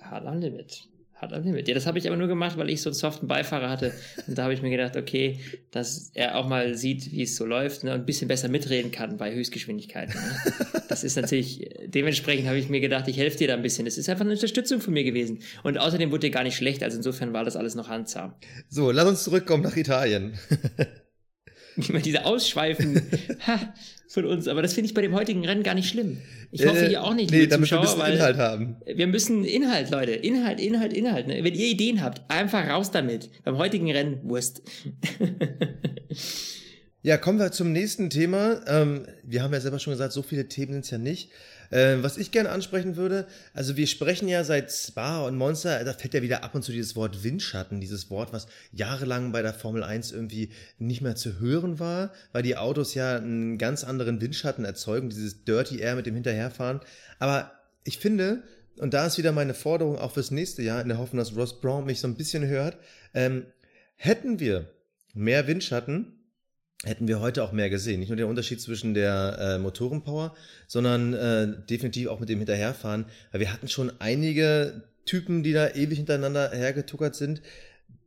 Hart 0.00 0.26
am 0.26 0.38
Limit. 0.38 0.88
Hart 1.16 1.32
am 1.32 1.42
Limit. 1.42 1.66
Ja, 1.66 1.74
das 1.74 1.86
habe 1.86 1.98
ich 1.98 2.06
aber 2.06 2.16
nur 2.16 2.28
gemacht, 2.28 2.58
weil 2.58 2.68
ich 2.68 2.82
so 2.82 2.90
einen 2.90 2.94
soften 2.94 3.26
Beifahrer 3.26 3.70
hatte. 3.70 3.92
Und 4.26 4.36
da 4.36 4.44
habe 4.44 4.52
ich 4.52 4.60
mir 4.60 4.68
gedacht, 4.68 4.96
okay, 4.96 5.40
dass 5.70 6.10
er 6.12 6.36
auch 6.36 6.46
mal 6.46 6.74
sieht, 6.74 7.10
wie 7.10 7.22
es 7.22 7.36
so 7.36 7.46
läuft 7.46 7.84
ne, 7.84 7.94
und 7.94 8.00
ein 8.00 8.06
bisschen 8.06 8.28
besser 8.28 8.48
mitreden 8.48 8.90
kann 8.90 9.16
bei 9.16 9.34
Höchstgeschwindigkeiten. 9.34 10.14
Ne? 10.14 10.82
Das 10.88 11.04
ist 11.04 11.16
natürlich, 11.16 11.68
dementsprechend 11.86 12.46
habe 12.46 12.58
ich 12.58 12.68
mir 12.68 12.80
gedacht, 12.80 13.08
ich 13.08 13.16
helfe 13.16 13.38
dir 13.38 13.48
da 13.48 13.54
ein 13.54 13.62
bisschen. 13.62 13.86
Das 13.86 13.96
ist 13.96 14.08
einfach 14.10 14.24
eine 14.24 14.34
Unterstützung 14.34 14.80
von 14.80 14.92
mir 14.92 15.04
gewesen. 15.04 15.40
Und 15.62 15.78
außerdem 15.78 16.10
wurde 16.10 16.28
dir 16.28 16.30
gar 16.30 16.44
nicht 16.44 16.56
schlecht, 16.56 16.82
also 16.82 16.98
insofern 16.98 17.32
war 17.32 17.44
das 17.44 17.56
alles 17.56 17.74
noch 17.74 17.88
handzahm. 17.88 18.34
So, 18.68 18.90
lass 18.90 19.08
uns 19.08 19.24
zurückkommen 19.24 19.62
nach 19.62 19.76
Italien. 19.76 20.38
Immer 21.88 22.00
diese 22.00 22.24
Ausschweifen 22.24 23.02
ha, 23.46 23.74
von 24.08 24.24
uns. 24.24 24.48
Aber 24.48 24.62
das 24.62 24.72
finde 24.74 24.88
ich 24.88 24.94
bei 24.94 25.02
dem 25.02 25.14
heutigen 25.14 25.44
Rennen 25.44 25.62
gar 25.62 25.74
nicht 25.74 25.88
schlimm. 25.88 26.18
Ich 26.52 26.64
hoffe, 26.64 26.86
Äh, 26.86 26.92
ihr 26.92 27.02
auch 27.04 27.14
nicht, 27.14 27.30
Nee, 27.30 27.40
liebe 27.40 27.48
damit 27.48 27.70
wir 27.70 27.78
Zuschauer, 27.80 27.96
bisschen 27.96 28.00
weil 28.06 28.14
Inhalt 28.14 28.36
haben. 28.38 28.76
wir 28.86 29.06
müssen 29.06 29.44
Inhalt, 29.44 29.90
Leute. 29.90 30.12
Inhalt, 30.12 30.60
Inhalt, 30.60 30.92
Inhalt. 30.92 31.26
Ne? 31.26 31.42
Wenn 31.44 31.54
ihr 31.54 31.66
Ideen 31.66 32.02
habt, 32.02 32.22
einfach 32.30 32.68
raus 32.68 32.90
damit. 32.90 33.30
Beim 33.44 33.58
heutigen 33.58 33.90
Rennen, 33.90 34.20
Wurst. 34.22 34.62
Ja, 37.06 37.18
kommen 37.18 37.38
wir 37.38 37.52
zum 37.52 37.70
nächsten 37.70 38.10
Thema. 38.10 38.62
Ähm, 38.66 39.06
wir 39.22 39.44
haben 39.44 39.52
ja 39.52 39.60
selber 39.60 39.78
schon 39.78 39.92
gesagt, 39.92 40.12
so 40.12 40.22
viele 40.22 40.48
Themen 40.48 40.72
sind 40.72 40.86
es 40.86 40.90
ja 40.90 40.98
nicht. 40.98 41.30
Ähm, 41.70 42.02
was 42.02 42.18
ich 42.18 42.32
gerne 42.32 42.50
ansprechen 42.50 42.96
würde, 42.96 43.28
also 43.54 43.76
wir 43.76 43.86
sprechen 43.86 44.26
ja 44.26 44.42
seit 44.42 44.72
Spa 44.72 45.24
und 45.24 45.36
Monster, 45.36 45.84
da 45.84 45.92
fällt 45.92 46.14
ja 46.14 46.22
wieder 46.22 46.42
ab 46.42 46.56
und 46.56 46.64
zu 46.64 46.72
dieses 46.72 46.96
Wort 46.96 47.22
Windschatten, 47.22 47.80
dieses 47.80 48.10
Wort, 48.10 48.32
was 48.32 48.48
jahrelang 48.72 49.30
bei 49.30 49.40
der 49.40 49.54
Formel 49.54 49.84
1 49.84 50.10
irgendwie 50.10 50.50
nicht 50.80 51.00
mehr 51.00 51.14
zu 51.14 51.38
hören 51.38 51.78
war, 51.78 52.10
weil 52.32 52.42
die 52.42 52.56
Autos 52.56 52.94
ja 52.94 53.18
einen 53.18 53.56
ganz 53.56 53.84
anderen 53.84 54.20
Windschatten 54.20 54.64
erzeugen, 54.64 55.08
dieses 55.08 55.44
Dirty 55.44 55.78
Air 55.78 55.94
mit 55.94 56.06
dem 56.06 56.14
Hinterherfahren. 56.14 56.80
Aber 57.20 57.52
ich 57.84 57.98
finde, 57.98 58.42
und 58.78 58.94
da 58.94 59.06
ist 59.06 59.16
wieder 59.16 59.30
meine 59.30 59.54
Forderung 59.54 59.96
auch 59.96 60.10
fürs 60.10 60.32
nächste 60.32 60.62
Jahr, 60.62 60.82
in 60.82 60.88
der 60.88 60.98
Hoffnung, 60.98 61.20
dass 61.20 61.36
Ross 61.36 61.60
Brown 61.60 61.86
mich 61.86 62.00
so 62.00 62.08
ein 62.08 62.16
bisschen 62.16 62.48
hört, 62.48 62.76
ähm, 63.14 63.46
hätten 63.94 64.40
wir 64.40 64.72
mehr 65.14 65.46
Windschatten, 65.46 66.16
hätten 66.84 67.08
wir 67.08 67.20
heute 67.20 67.42
auch 67.42 67.52
mehr 67.52 67.70
gesehen. 67.70 68.00
Nicht 68.00 68.08
nur 68.08 68.16
der 68.16 68.28
Unterschied 68.28 68.60
zwischen 68.60 68.94
der 68.94 69.38
äh, 69.38 69.58
Motorenpower, 69.58 70.34
sondern 70.66 71.14
äh, 71.14 71.48
definitiv 71.68 72.08
auch 72.08 72.20
mit 72.20 72.28
dem 72.28 72.38
Hinterherfahren, 72.38 73.06
weil 73.32 73.40
wir 73.40 73.52
hatten 73.52 73.68
schon 73.68 73.92
einige 73.98 74.82
Typen, 75.04 75.42
die 75.42 75.52
da 75.52 75.70
ewig 75.70 75.98
hintereinander 75.98 76.50
hergetuckert 76.50 77.14
sind. 77.14 77.40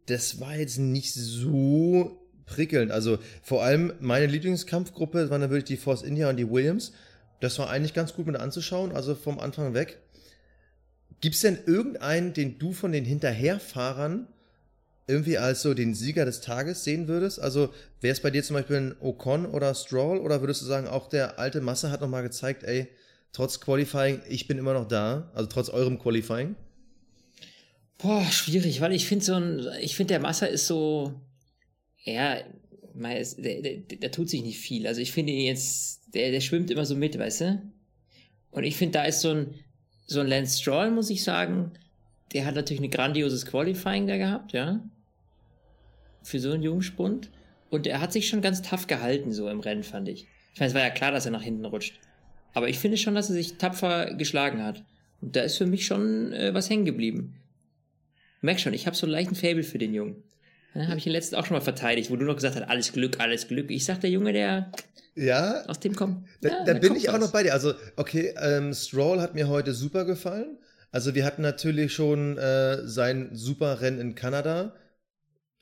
Das 0.05 0.39
war 0.39 0.55
jetzt 0.55 0.77
nicht 0.77 1.13
so 1.13 2.19
prickelnd. 2.45 2.91
Also 2.91 3.19
vor 3.41 3.63
allem 3.63 3.93
meine 3.99 4.25
Lieblingskampfgruppe 4.25 5.29
waren 5.29 5.41
dann 5.41 5.49
wirklich 5.49 5.65
die 5.65 5.77
Force 5.77 6.03
India 6.03 6.29
und 6.29 6.38
die 6.38 6.49
Williams. 6.49 6.91
Das 7.39 7.57
war 7.57 7.69
eigentlich 7.69 7.93
ganz 7.93 8.13
gut 8.13 8.27
mit 8.27 8.35
anzuschauen, 8.35 8.91
also 8.91 9.15
vom 9.15 9.39
Anfang 9.39 9.73
weg. 9.73 9.99
Gibt 11.21 11.35
es 11.35 11.41
denn 11.41 11.57
irgendeinen, 11.65 12.33
den 12.33 12.59
du 12.59 12.73
von 12.73 12.91
den 12.91 13.05
Hinterherfahrern 13.05 14.27
irgendwie 15.09 15.39
als 15.39 15.63
so 15.63 15.73
den 15.73 15.95
Sieger 15.95 16.23
des 16.23 16.39
Tages 16.39 16.83
sehen 16.83 17.07
würdest? 17.07 17.39
Also 17.39 17.73
wäre 17.99 18.13
es 18.13 18.21
bei 18.21 18.29
dir 18.29 18.43
zum 18.43 18.53
Beispiel 18.53 18.77
ein 18.77 18.95
Ocon 19.01 19.47
oder 19.47 19.73
Stroll 19.73 20.19
oder 20.19 20.41
würdest 20.41 20.61
du 20.61 20.65
sagen, 20.65 20.87
auch 20.87 21.09
der 21.09 21.39
alte 21.39 21.61
Masse 21.61 21.89
hat 21.89 22.01
nochmal 22.01 22.21
gezeigt, 22.21 22.63
ey, 22.63 22.87
trotz 23.33 23.59
Qualifying, 23.59 24.21
ich 24.29 24.47
bin 24.47 24.59
immer 24.59 24.73
noch 24.73 24.87
da, 24.87 25.31
also 25.33 25.49
trotz 25.49 25.69
eurem 25.69 25.97
Qualifying? 25.99 26.55
Boah, 27.97 28.23
schwierig, 28.31 28.79
weil 28.81 28.93
ich 28.93 29.07
finde 29.07 29.25
so 29.25 29.33
ein, 29.33 29.67
ich 29.81 29.95
finde 29.95 30.13
der 30.13 30.21
Massa 30.21 30.45
ist 30.45 30.67
so, 30.67 31.19
ja, 32.03 32.37
der, 32.93 33.61
der, 33.61 33.77
der, 33.77 34.11
tut 34.11 34.29
sich 34.29 34.43
nicht 34.43 34.59
viel. 34.59 34.85
Also 34.87 35.01
ich 35.01 35.11
finde 35.11 35.33
ihn 35.33 35.45
jetzt, 35.45 36.01
der, 36.13 36.31
der 36.31 36.39
schwimmt 36.39 36.69
immer 36.69 36.85
so 36.85 36.95
mit, 36.95 37.17
weißt 37.17 37.41
du? 37.41 37.61
Und 38.51 38.63
ich 38.63 38.77
finde, 38.77 38.99
da 38.99 39.05
ist 39.05 39.21
so 39.21 39.31
ein, 39.31 39.55
so 40.05 40.19
ein 40.19 40.27
Lance 40.27 40.61
Stroll, 40.61 40.91
muss 40.91 41.09
ich 41.09 41.23
sagen, 41.23 41.71
der 42.33 42.45
hat 42.45 42.55
natürlich 42.55 42.81
ein 42.81 42.91
grandioses 42.91 43.45
Qualifying 43.45 44.05
da 44.05 44.17
gehabt, 44.17 44.53
ja 44.53 44.83
für 46.23 46.39
so 46.39 46.51
einen 46.51 46.63
Jungspund. 46.63 47.29
Und 47.69 47.88
er 47.88 48.01
hat 48.01 48.13
sich 48.13 48.27
schon 48.27 48.41
ganz 48.41 48.61
tough 48.61 48.88
gehalten, 48.88 49.31
so 49.31 49.49
im 49.49 49.59
Rennen, 49.59 49.83
fand 49.83 50.09
ich. 50.09 50.27
Ich 50.53 50.59
meine, 50.59 50.69
es 50.69 50.75
war 50.75 50.81
ja 50.81 50.89
klar, 50.89 51.11
dass 51.11 51.25
er 51.25 51.31
nach 51.31 51.43
hinten 51.43 51.65
rutscht. 51.65 51.99
Aber 52.53 52.67
ich 52.67 52.79
finde 52.79 52.97
schon, 52.97 53.15
dass 53.15 53.29
er 53.29 53.35
sich 53.35 53.57
tapfer 53.57 54.13
geschlagen 54.15 54.63
hat. 54.63 54.83
Und 55.21 55.35
da 55.35 55.41
ist 55.41 55.57
für 55.57 55.67
mich 55.67 55.85
schon 55.85 56.33
äh, 56.33 56.53
was 56.53 56.69
hängen 56.69 56.85
geblieben. 56.85 57.35
Merk 58.41 58.59
schon, 58.59 58.73
ich 58.73 58.88
habe 58.88 58.95
so 58.95 59.05
einen 59.05 59.11
leichten 59.11 59.35
Fable 59.35 59.63
für 59.63 59.77
den 59.77 59.93
Jungen. 59.93 60.23
Ja, 60.73 60.88
habe 60.88 60.97
ich 60.97 61.05
ihn 61.05 61.11
letztens 61.11 61.39
auch 61.39 61.45
schon 61.45 61.57
mal 61.57 61.61
verteidigt, 61.61 62.09
wo 62.09 62.15
du 62.15 62.25
noch 62.25 62.35
gesagt 62.35 62.55
hast, 62.55 62.63
alles 62.63 62.93
Glück, 62.93 63.19
alles 63.19 63.47
Glück. 63.47 63.69
Ich 63.71 63.85
sag, 63.85 64.01
der 64.01 64.09
Junge, 64.09 64.33
der 64.33 64.71
ja, 65.15 65.65
aus 65.65 65.79
dem 65.79 65.95
kommt. 65.95 66.25
Da, 66.41 66.49
ja, 66.49 66.63
da 66.63 66.73
bin 66.75 66.95
ich 66.95 67.07
was. 67.07 67.15
auch 67.15 67.19
noch 67.19 67.31
bei 67.31 67.43
dir. 67.43 67.53
Also, 67.53 67.73
okay, 67.97 68.33
ähm, 68.41 68.73
Stroll 68.73 69.19
hat 69.19 69.35
mir 69.35 69.49
heute 69.49 69.73
super 69.73 70.05
gefallen. 70.05 70.57
Also, 70.91 71.15
wir 71.15 71.25
hatten 71.25 71.41
natürlich 71.41 71.93
schon 71.93 72.38
äh, 72.38 72.88
sein 72.88 73.29
super 73.33 73.81
Rennen 73.81 73.99
in 73.99 74.15
Kanada 74.15 74.73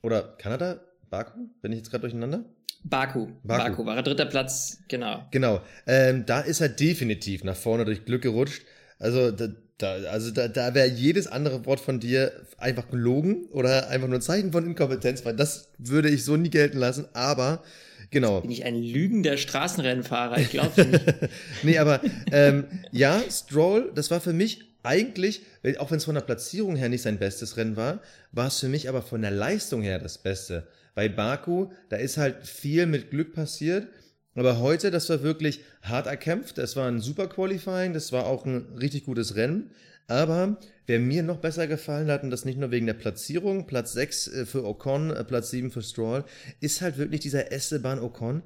oder 0.08 0.22
Kanada? 0.38 0.80
Baku? 1.10 1.48
Bin 1.60 1.72
ich 1.72 1.78
jetzt 1.78 1.90
gerade 1.90 2.02
durcheinander? 2.02 2.44
Baku. 2.82 3.28
Baku. 3.42 3.64
Baku 3.64 3.86
war 3.86 3.96
er 3.96 4.02
dritter 4.02 4.24
Platz, 4.24 4.78
genau. 4.88 5.26
Genau. 5.30 5.60
Ähm, 5.86 6.24
da 6.24 6.40
ist 6.40 6.60
er 6.60 6.70
definitiv 6.70 7.44
nach 7.44 7.56
vorne 7.56 7.84
durch 7.84 8.04
Glück 8.06 8.22
gerutscht. 8.22 8.62
Also 8.98 9.30
da, 9.30 9.48
da, 9.76 9.92
also 10.10 10.30
da, 10.30 10.48
da 10.48 10.74
wäre 10.74 10.88
jedes 10.88 11.26
andere 11.26 11.66
Wort 11.66 11.80
von 11.80 12.00
dir 12.00 12.32
einfach 12.56 12.88
gelogen 12.88 13.46
oder 13.52 13.88
einfach 13.90 14.08
nur 14.08 14.18
ein 14.18 14.22
Zeichen 14.22 14.52
von 14.52 14.64
Inkompetenz, 14.66 15.24
weil 15.24 15.36
das 15.36 15.72
würde 15.78 16.08
ich 16.08 16.24
so 16.24 16.36
nie 16.36 16.50
gelten 16.50 16.78
lassen. 16.78 17.06
Aber 17.12 17.62
genau. 18.10 18.40
Bin 18.40 18.50
ich 18.50 18.64
ein 18.64 18.80
lügender 18.80 19.36
Straßenrennfahrer? 19.36 20.38
Ich 20.38 20.50
glaube 20.50 20.84
nicht. 20.86 21.04
nee, 21.62 21.78
aber 21.78 22.00
ähm, 22.32 22.64
ja, 22.92 23.20
Stroll, 23.30 23.92
das 23.94 24.10
war 24.10 24.20
für 24.20 24.32
mich 24.32 24.67
eigentlich, 24.88 25.42
auch 25.78 25.90
wenn 25.90 25.98
es 25.98 26.06
von 26.06 26.14
der 26.14 26.22
Platzierung 26.22 26.74
her 26.74 26.88
nicht 26.88 27.02
sein 27.02 27.18
bestes 27.18 27.56
Rennen 27.56 27.76
war, 27.76 28.00
war 28.32 28.48
es 28.48 28.58
für 28.58 28.68
mich 28.68 28.88
aber 28.88 29.02
von 29.02 29.22
der 29.22 29.30
Leistung 29.30 29.82
her 29.82 29.98
das 29.98 30.18
Beste. 30.18 30.66
Bei 30.94 31.08
Baku, 31.08 31.68
da 31.90 31.96
ist 31.96 32.16
halt 32.16 32.46
viel 32.46 32.86
mit 32.86 33.10
Glück 33.10 33.32
passiert. 33.32 33.86
Aber 34.34 34.60
heute, 34.60 34.90
das 34.90 35.08
war 35.10 35.22
wirklich 35.22 35.60
hart 35.82 36.06
erkämpft. 36.06 36.58
Das 36.58 36.74
war 36.76 36.88
ein 36.88 37.00
super 37.00 37.28
Qualifying, 37.28 37.92
das 37.92 38.12
war 38.12 38.26
auch 38.26 38.46
ein 38.46 38.66
richtig 38.80 39.04
gutes 39.04 39.36
Rennen. 39.36 39.70
Aber 40.06 40.56
wer 40.86 40.98
mir 40.98 41.22
noch 41.22 41.36
besser 41.36 41.66
gefallen 41.66 42.10
hat, 42.10 42.22
und 42.22 42.30
das 42.30 42.46
nicht 42.46 42.58
nur 42.58 42.70
wegen 42.70 42.86
der 42.86 42.94
Platzierung, 42.94 43.66
Platz 43.66 43.92
6 43.92 44.28
äh, 44.28 44.46
für 44.46 44.64
Ocon, 44.64 45.10
äh, 45.10 45.22
Platz 45.22 45.50
7 45.50 45.70
für 45.70 45.82
Stroll, 45.82 46.24
ist 46.60 46.80
halt 46.80 46.96
wirklich 46.96 47.20
dieser 47.20 47.52
Esteban 47.52 47.98
Ocon. 47.98 48.42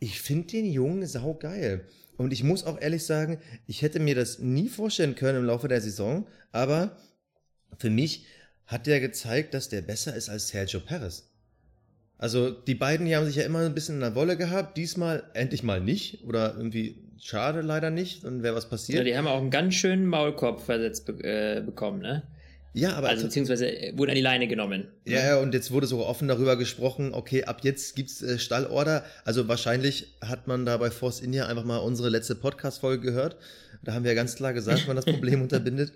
Ich 0.00 0.20
finde 0.20 0.48
den 0.48 0.66
Jungen 0.66 1.06
saugeil. 1.06 1.86
Und 2.18 2.32
ich 2.32 2.42
muss 2.42 2.64
auch 2.64 2.78
ehrlich 2.78 3.06
sagen, 3.06 3.38
ich 3.66 3.80
hätte 3.80 4.00
mir 4.00 4.14
das 4.14 4.40
nie 4.40 4.68
vorstellen 4.68 5.14
können 5.14 5.38
im 5.38 5.44
Laufe 5.44 5.68
der 5.68 5.80
Saison, 5.80 6.26
aber 6.52 6.98
für 7.78 7.90
mich 7.90 8.26
hat 8.66 8.86
der 8.86 9.00
gezeigt, 9.00 9.54
dass 9.54 9.70
der 9.70 9.80
besser 9.80 10.14
ist 10.14 10.28
als 10.28 10.48
Sergio 10.48 10.80
Perez. 10.80 11.30
Also 12.18 12.50
die 12.50 12.74
beiden 12.74 13.06
die 13.06 13.14
haben 13.14 13.24
sich 13.24 13.36
ja 13.36 13.44
immer 13.44 13.60
ein 13.60 13.74
bisschen 13.74 13.94
in 13.94 14.00
der 14.00 14.16
Wolle 14.16 14.36
gehabt, 14.36 14.76
diesmal 14.76 15.22
endlich 15.32 15.62
mal 15.62 15.80
nicht 15.80 16.24
oder 16.24 16.56
irgendwie 16.56 16.96
schade 17.20 17.60
leider 17.60 17.90
nicht 17.90 18.24
und 18.24 18.42
wäre 18.42 18.56
was 18.56 18.68
passiert. 18.68 18.98
Ja, 18.98 19.04
die 19.04 19.16
haben 19.16 19.28
auch 19.28 19.40
einen 19.40 19.50
ganz 19.50 19.74
schönen 19.74 20.06
Maulkorb 20.06 20.60
versetzt 20.60 21.08
äh, 21.08 21.62
bekommen, 21.64 22.00
ne? 22.00 22.24
Ja, 22.78 22.92
aber. 22.92 23.08
Also, 23.08 23.24
beziehungsweise 23.24 23.66
äh, 23.66 23.98
wurde 23.98 24.12
an 24.12 24.16
die 24.16 24.22
Leine 24.22 24.46
genommen. 24.46 24.86
Ja, 25.04 25.18
ja, 25.18 25.36
und 25.38 25.52
jetzt 25.52 25.72
wurde 25.72 25.88
so 25.88 26.06
offen 26.06 26.28
darüber 26.28 26.56
gesprochen, 26.56 27.12
okay, 27.12 27.44
ab 27.44 27.60
jetzt 27.64 27.96
gibt's 27.96 28.22
äh, 28.22 28.38
Stallorder. 28.38 29.04
Also 29.24 29.48
wahrscheinlich 29.48 30.14
hat 30.20 30.46
man 30.46 30.64
da 30.64 30.76
bei 30.76 30.90
Force 30.90 31.20
India 31.20 31.46
einfach 31.46 31.64
mal 31.64 31.78
unsere 31.78 32.08
letzte 32.08 32.36
Podcast-Folge 32.36 33.02
gehört. 33.02 33.36
Da 33.82 33.94
haben 33.94 34.04
wir 34.04 34.12
ja 34.12 34.14
ganz 34.14 34.36
klar 34.36 34.52
gesagt, 34.52 34.86
man 34.86 34.94
das 34.94 35.06
Problem 35.06 35.42
unterbindet. 35.48 35.92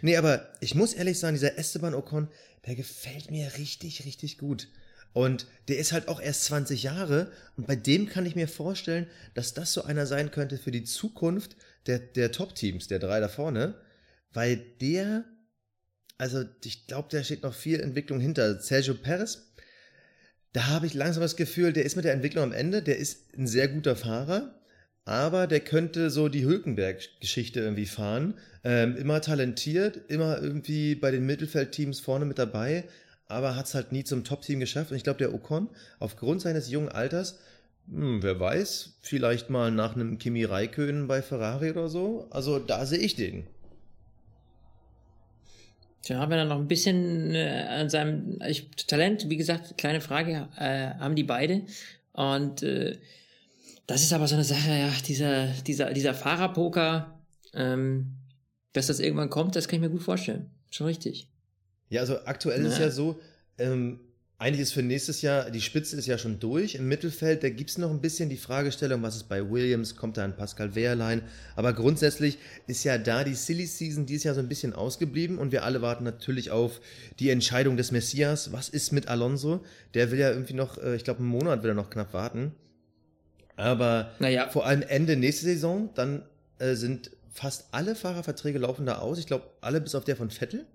Nee, 0.00 0.16
aber 0.16 0.48
ich 0.60 0.74
muss 0.74 0.94
ehrlich 0.94 1.18
sagen, 1.18 1.34
dieser 1.34 1.58
Esteban 1.58 1.94
Ocon, 1.94 2.28
der 2.66 2.76
gefällt 2.76 3.30
mir 3.30 3.50
richtig, 3.58 4.06
richtig 4.06 4.38
gut. 4.38 4.68
Und 5.12 5.46
der 5.68 5.76
ist 5.76 5.92
halt 5.92 6.08
auch 6.08 6.20
erst 6.20 6.44
20 6.44 6.82
Jahre. 6.82 7.30
Und 7.58 7.66
bei 7.66 7.76
dem 7.76 8.08
kann 8.08 8.24
ich 8.24 8.36
mir 8.36 8.48
vorstellen, 8.48 9.06
dass 9.34 9.52
das 9.52 9.74
so 9.74 9.84
einer 9.84 10.06
sein 10.06 10.30
könnte 10.30 10.56
für 10.56 10.70
die 10.70 10.84
Zukunft 10.84 11.56
der, 11.86 11.98
der 11.98 12.32
Top-Teams, 12.32 12.88
der 12.88 13.00
drei 13.00 13.20
da 13.20 13.28
vorne. 13.28 13.74
Weil 14.32 14.56
der 14.80 15.24
also 16.22 16.44
ich 16.64 16.86
glaube, 16.86 17.08
da 17.10 17.24
steht 17.24 17.42
noch 17.42 17.52
viel 17.52 17.80
Entwicklung 17.80 18.20
hinter. 18.20 18.60
Sergio 18.60 18.94
Perez, 18.94 19.52
da 20.52 20.68
habe 20.68 20.86
ich 20.86 20.94
langsam 20.94 21.20
das 21.20 21.34
Gefühl, 21.34 21.72
der 21.72 21.84
ist 21.84 21.96
mit 21.96 22.04
der 22.04 22.12
Entwicklung 22.12 22.44
am 22.44 22.52
Ende, 22.52 22.80
der 22.80 22.96
ist 22.96 23.36
ein 23.36 23.48
sehr 23.48 23.66
guter 23.66 23.96
Fahrer, 23.96 24.54
aber 25.04 25.48
der 25.48 25.58
könnte 25.58 26.10
so 26.10 26.28
die 26.28 26.44
Hülkenberg-Geschichte 26.44 27.58
irgendwie 27.58 27.86
fahren. 27.86 28.34
Ähm, 28.62 28.96
immer 28.96 29.20
talentiert, 29.20 29.98
immer 30.06 30.40
irgendwie 30.40 30.94
bei 30.94 31.10
den 31.10 31.26
Mittelfeldteams 31.26 31.98
vorne 31.98 32.24
mit 32.24 32.38
dabei, 32.38 32.84
aber 33.26 33.56
hat 33.56 33.66
es 33.66 33.74
halt 33.74 33.90
nie 33.90 34.04
zum 34.04 34.22
Top-Team 34.22 34.60
geschafft. 34.60 34.92
Und 34.92 34.98
ich 34.98 35.02
glaube, 35.02 35.18
der 35.18 35.34
Ocon, 35.34 35.70
aufgrund 35.98 36.40
seines 36.40 36.70
jungen 36.70 36.90
Alters, 36.90 37.40
hm, 37.90 38.22
wer 38.22 38.38
weiß, 38.38 38.98
vielleicht 39.02 39.50
mal 39.50 39.72
nach 39.72 39.96
einem 39.96 40.18
Kimi 40.18 40.44
Raikön 40.44 41.08
bei 41.08 41.20
Ferrari 41.20 41.72
oder 41.72 41.88
so. 41.88 42.28
Also 42.30 42.60
da 42.60 42.86
sehe 42.86 43.00
ich 43.00 43.16
den. 43.16 43.44
Tja, 46.02 46.18
haben 46.18 46.30
wir 46.30 46.36
dann 46.36 46.48
noch 46.48 46.58
ein 46.58 46.68
bisschen 46.68 47.34
äh, 47.34 47.66
an 47.68 47.88
seinem 47.88 48.38
ich, 48.46 48.70
Talent, 48.88 49.30
wie 49.30 49.36
gesagt, 49.36 49.78
kleine 49.78 50.00
Frage, 50.00 50.48
äh, 50.58 50.94
haben 50.98 51.14
die 51.14 51.22
beide. 51.22 51.62
Und 52.12 52.62
äh, 52.62 52.98
das 53.86 54.02
ist 54.02 54.12
aber 54.12 54.26
so 54.26 54.34
eine 54.34 54.44
Sache, 54.44 54.70
ja, 54.70 54.90
dieser, 55.06 55.46
dieser, 55.66 55.92
dieser 55.92 56.14
Fahrerpoker, 56.14 57.18
ähm, 57.54 58.16
dass 58.72 58.88
das 58.88 59.00
irgendwann 59.00 59.30
kommt, 59.30 59.54
das 59.54 59.68
kann 59.68 59.76
ich 59.76 59.82
mir 59.82 59.90
gut 59.90 60.02
vorstellen. 60.02 60.50
Schon 60.70 60.86
richtig. 60.86 61.28
Ja, 61.88 62.00
also 62.00 62.18
aktuell 62.24 62.62
ja. 62.62 62.68
ist 62.68 62.78
ja 62.78 62.90
so, 62.90 63.20
ähm, 63.58 64.00
eigentlich 64.42 64.62
ist 64.62 64.72
für 64.72 64.82
nächstes 64.82 65.22
Jahr, 65.22 65.52
die 65.52 65.60
Spitze 65.60 65.96
ist 65.96 66.06
ja 66.06 66.18
schon 66.18 66.40
durch. 66.40 66.74
Im 66.74 66.88
Mittelfeld, 66.88 67.44
da 67.44 67.48
gibt 67.48 67.70
es 67.70 67.78
noch 67.78 67.90
ein 67.90 68.00
bisschen 68.00 68.28
die 68.28 68.36
Fragestellung, 68.36 69.00
was 69.00 69.14
ist 69.14 69.28
bei 69.28 69.48
Williams, 69.48 69.94
kommt 69.94 70.16
da 70.16 70.24
ein 70.24 70.34
Pascal 70.34 70.74
Wehrlein. 70.74 71.22
Aber 71.54 71.72
grundsätzlich 71.72 72.38
ist 72.66 72.82
ja 72.82 72.98
da 72.98 73.22
die 73.22 73.36
Silly 73.36 73.66
Season 73.66 74.04
dieses 74.04 74.24
Jahr 74.24 74.34
so 74.34 74.40
ein 74.40 74.48
bisschen 74.48 74.72
ausgeblieben 74.72 75.38
und 75.38 75.52
wir 75.52 75.62
alle 75.62 75.80
warten 75.80 76.02
natürlich 76.02 76.50
auf 76.50 76.80
die 77.20 77.30
Entscheidung 77.30 77.76
des 77.76 77.92
Messias. 77.92 78.50
Was 78.50 78.68
ist 78.68 78.90
mit 78.90 79.06
Alonso? 79.06 79.64
Der 79.94 80.10
will 80.10 80.18
ja 80.18 80.30
irgendwie 80.30 80.54
noch, 80.54 80.76
äh, 80.76 80.96
ich 80.96 81.04
glaube, 81.04 81.20
einen 81.20 81.28
Monat 81.28 81.62
will 81.62 81.70
er 81.70 81.74
noch 81.74 81.90
knapp 81.90 82.12
warten. 82.12 82.50
Aber 83.54 84.10
naja. 84.18 84.48
vor 84.48 84.66
allem 84.66 84.82
Ende 84.82 85.16
nächste 85.16 85.44
Saison, 85.44 85.90
dann 85.94 86.24
äh, 86.58 86.74
sind 86.74 87.12
fast 87.30 87.66
alle 87.70 87.94
Fahrerverträge 87.94 88.58
laufen 88.58 88.86
da 88.86 88.98
aus. 88.98 89.20
Ich 89.20 89.26
glaube, 89.26 89.50
alle 89.60 89.80
bis 89.80 89.94
auf 89.94 90.02
der 90.02 90.16
von 90.16 90.30
Vettel. 90.32 90.66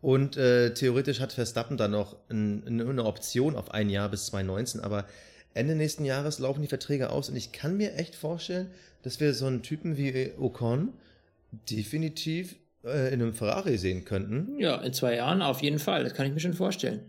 Und 0.00 0.36
äh, 0.36 0.74
theoretisch 0.74 1.20
hat 1.20 1.32
Verstappen 1.32 1.76
dann 1.76 1.90
noch 1.90 2.16
ein, 2.28 2.62
eine 2.66 3.04
Option 3.04 3.56
auf 3.56 3.72
ein 3.72 3.90
Jahr 3.90 4.08
bis 4.08 4.26
2019, 4.26 4.80
aber 4.80 5.06
Ende 5.54 5.74
nächsten 5.74 6.04
Jahres 6.04 6.38
laufen 6.38 6.62
die 6.62 6.68
Verträge 6.68 7.10
aus 7.10 7.28
und 7.28 7.36
ich 7.36 7.50
kann 7.50 7.76
mir 7.76 7.94
echt 7.94 8.14
vorstellen, 8.14 8.70
dass 9.02 9.18
wir 9.18 9.34
so 9.34 9.46
einen 9.46 9.62
Typen 9.62 9.96
wie 9.96 10.30
Ocon 10.38 10.92
definitiv 11.70 12.56
äh, 12.84 13.12
in 13.12 13.22
einem 13.22 13.34
Ferrari 13.34 13.76
sehen 13.76 14.04
könnten. 14.04 14.58
Ja, 14.58 14.76
in 14.76 14.92
zwei 14.92 15.16
Jahren 15.16 15.42
auf 15.42 15.62
jeden 15.62 15.78
Fall. 15.78 16.04
Das 16.04 16.14
kann 16.14 16.26
ich 16.26 16.32
mir 16.32 16.40
schon 16.40 16.54
vorstellen. 16.54 17.00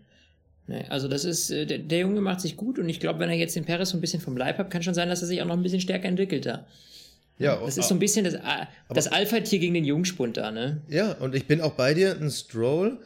Nee, 0.66 0.84
also 0.88 1.08
das 1.08 1.24
ist, 1.24 1.50
äh, 1.50 1.66
der, 1.66 1.78
der, 1.78 2.00
Junge 2.00 2.20
macht 2.20 2.40
sich 2.40 2.56
gut 2.56 2.78
und 2.78 2.88
ich 2.88 3.00
glaube, 3.00 3.18
wenn 3.18 3.28
er 3.28 3.36
jetzt 3.36 3.56
den 3.56 3.64
Paris 3.64 3.90
so 3.90 3.96
ein 3.96 4.00
bisschen 4.00 4.20
vom 4.20 4.36
Leib 4.36 4.58
hat, 4.58 4.70
kann 4.70 4.82
schon 4.82 4.94
sein, 4.94 5.08
dass 5.08 5.20
er 5.20 5.28
sich 5.28 5.42
auch 5.42 5.46
noch 5.46 5.56
ein 5.56 5.62
bisschen 5.62 5.80
stärker 5.80 6.08
entwickelt 6.08 6.46
da. 6.46 6.66
Ja, 7.40 7.58
das 7.64 7.78
ist 7.78 7.88
so 7.88 7.94
ein 7.94 7.98
bisschen 7.98 8.24
das, 8.24 8.36
das 8.90 9.06
Alpha-Tier 9.06 9.58
gegen 9.58 9.72
den 9.72 9.86
Jungspund 9.86 10.36
da, 10.36 10.50
ne? 10.50 10.82
Ja, 10.88 11.12
und 11.12 11.34
ich 11.34 11.46
bin 11.46 11.62
auch 11.62 11.72
bei 11.72 11.94
dir, 11.94 12.14
ein 12.14 12.30
Stroll. 12.30 13.00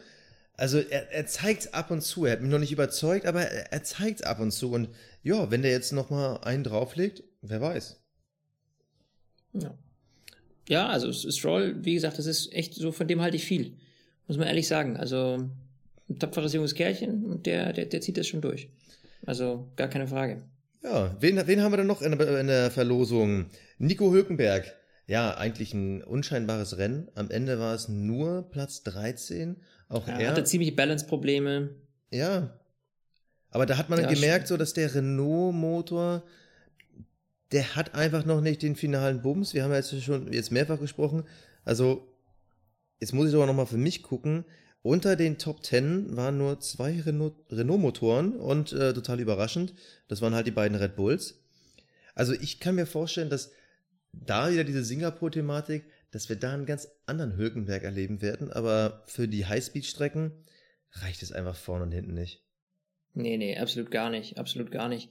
Also 0.57 0.77
er, 0.79 1.09
er 1.11 1.25
zeigt 1.25 1.61
es 1.61 1.73
ab 1.73 1.89
und 1.89 2.01
zu. 2.01 2.25
Er 2.25 2.33
hat 2.33 2.41
mich 2.41 2.51
noch 2.51 2.59
nicht 2.59 2.73
überzeugt, 2.73 3.25
aber 3.25 3.43
er, 3.43 3.71
er 3.71 3.83
zeigt 3.83 4.19
es 4.19 4.25
ab 4.25 4.41
und 4.41 4.51
zu. 4.51 4.71
Und 4.71 4.89
ja, 5.23 5.51
wenn 5.51 5.61
der 5.61 5.71
jetzt 5.71 5.93
noch 5.93 6.09
mal 6.09 6.37
einen 6.43 6.65
drauflegt, 6.65 7.23
wer 7.41 7.61
weiß. 7.61 7.97
Ja. 9.53 9.73
Ja, 10.67 10.87
also 10.87 11.13
Stroll, 11.13 11.75
wie 11.85 11.93
gesagt, 11.93 12.19
das 12.19 12.25
ist 12.25 12.51
echt 12.51 12.73
so, 12.73 12.91
von 12.91 13.07
dem 13.07 13.21
halte 13.21 13.37
ich 13.37 13.45
viel. 13.45 13.77
Muss 14.27 14.37
man 14.37 14.47
ehrlich 14.47 14.67
sagen. 14.67 14.97
Also 14.97 15.49
ein 16.09 16.19
tapferes 16.19 16.51
junges 16.51 16.75
Kerlchen 16.75 17.23
und 17.23 17.45
der, 17.45 17.71
der, 17.71 17.85
der 17.85 18.01
zieht 18.01 18.17
das 18.17 18.27
schon 18.27 18.41
durch. 18.41 18.67
Also 19.25 19.71
gar 19.77 19.87
keine 19.87 20.07
Frage. 20.07 20.41
Ja, 20.83 21.15
wen, 21.21 21.41
wen 21.47 21.61
haben 21.61 21.71
wir 21.71 21.77
denn 21.77 21.87
noch 21.87 22.01
in 22.01 22.13
in 22.13 22.47
der 22.47 22.69
Verlosung? 22.69 23.45
Nico 23.77 24.11
Hülkenberg. 24.11 24.75
Ja, 25.07 25.37
eigentlich 25.37 25.73
ein 25.73 26.03
unscheinbares 26.03 26.77
Rennen. 26.77 27.09
Am 27.15 27.29
Ende 27.29 27.59
war 27.59 27.75
es 27.75 27.87
nur 27.87 28.49
Platz 28.49 28.83
13. 28.83 29.57
Auch 29.87 30.07
ja, 30.07 30.17
er 30.17 30.31
hatte 30.31 30.43
ziemlich 30.43 30.75
Balance-Probleme. 30.75 31.69
Ja. 32.11 32.59
Aber 33.51 33.65
da 33.65 33.77
hat 33.77 33.89
man 33.89 34.01
ja, 34.01 34.07
gemerkt, 34.07 34.47
so 34.47 34.57
dass 34.57 34.73
der 34.73 34.93
Renault-Motor, 34.95 36.23
der 37.51 37.75
hat 37.75 37.93
einfach 37.93 38.25
noch 38.25 38.41
nicht 38.41 38.63
den 38.63 38.75
finalen 38.75 39.21
Bums. 39.21 39.53
Wir 39.53 39.63
haben 39.63 39.71
ja 39.71 39.77
jetzt 39.77 40.03
schon 40.03 40.33
jetzt 40.33 40.51
mehrfach 40.51 40.79
gesprochen. 40.79 41.23
Also, 41.63 42.07
jetzt 42.99 43.13
muss 43.13 43.29
ich 43.29 43.35
aber 43.35 43.45
nochmal 43.45 43.67
für 43.67 43.77
mich 43.77 44.01
gucken. 44.01 44.45
Unter 44.81 45.15
den 45.15 45.37
Top 45.37 45.63
10 45.65 46.15
waren 46.15 46.37
nur 46.37 46.59
zwei 46.59 47.01
Renault-Motoren 47.01 48.33
und 48.33 48.71
äh, 48.71 48.93
total 48.93 49.19
überraschend, 49.19 49.73
das 50.07 50.21
waren 50.21 50.35
halt 50.35 50.45
die 50.45 50.51
beiden 50.51 50.77
Red 50.77 50.95
Bulls. 50.95 51.39
Also 52.13 52.33
ich 52.33 52.59
kann 52.59 52.75
mir 52.75 52.85
vorstellen, 52.85 53.31
dass 53.31 53.51
da 54.25 54.51
wieder 54.51 54.63
diese 54.63 54.83
Singapur-Thematik, 54.83 55.85
dass 56.11 56.29
wir 56.29 56.35
da 56.35 56.53
einen 56.53 56.65
ganz 56.65 56.87
anderen 57.05 57.35
Hülkenberg 57.37 57.83
erleben 57.83 58.21
werden, 58.21 58.51
aber 58.51 59.03
für 59.07 59.27
die 59.27 59.45
Highspeed-Strecken 59.45 60.31
reicht 60.91 61.23
es 61.23 61.31
einfach 61.31 61.55
vorne 61.55 61.83
und 61.83 61.91
hinten 61.91 62.13
nicht. 62.13 62.43
Nee, 63.13 63.37
nee, 63.37 63.57
absolut 63.57 63.91
gar 63.91 64.09
nicht, 64.09 64.37
absolut 64.37 64.71
gar 64.71 64.89
nicht. 64.89 65.09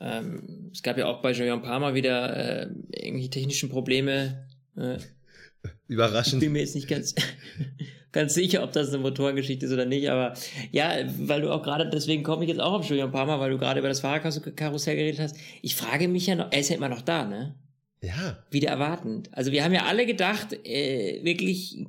Ähm, 0.00 0.70
es 0.72 0.82
gab 0.82 0.96
ja 0.98 1.06
auch 1.06 1.22
bei 1.22 1.32
Julian 1.32 1.62
Palmer 1.62 1.94
wieder 1.94 2.36
äh, 2.36 2.68
irgendwie 2.90 3.30
technische 3.30 3.68
Probleme. 3.68 4.48
Äh, 4.76 4.98
Überraschend. 5.88 6.42
Ich 6.42 6.46
bin 6.46 6.52
mir 6.52 6.60
jetzt 6.60 6.74
nicht 6.74 6.88
ganz, 6.88 7.14
ganz 8.12 8.34
sicher, 8.34 8.62
ob 8.62 8.72
das 8.72 8.88
eine 8.88 8.98
Motorengeschichte 8.98 9.66
ist 9.66 9.72
oder 9.72 9.84
nicht, 9.84 10.08
aber 10.08 10.34
ja, 10.70 10.92
weil 11.18 11.42
du 11.42 11.52
auch 11.52 11.62
gerade, 11.62 11.88
deswegen 11.88 12.22
komme 12.22 12.44
ich 12.44 12.50
jetzt 12.50 12.60
auch 12.60 12.72
auf 12.72 12.84
Julian 12.84 13.12
Palmer, 13.12 13.38
weil 13.38 13.50
du 13.50 13.58
gerade 13.58 13.80
über 13.80 13.88
das 13.88 14.00
Fahrerkarussell 14.00 14.96
geredet 14.96 15.20
hast. 15.20 15.36
Ich 15.62 15.76
frage 15.76 16.08
mich 16.08 16.26
ja 16.26 16.36
noch, 16.36 16.50
er 16.50 16.60
ist 16.60 16.70
ja 16.70 16.76
immer 16.76 16.88
noch 16.88 17.02
da, 17.02 17.24
ne? 17.24 17.54
Ja. 18.02 18.44
Wieder 18.50 18.70
erwartend. 18.70 19.30
Also 19.32 19.52
wir 19.52 19.64
haben 19.64 19.72
ja 19.72 19.86
alle 19.86 20.06
gedacht, 20.06 20.52
äh, 20.64 21.22
wirklich, 21.22 21.86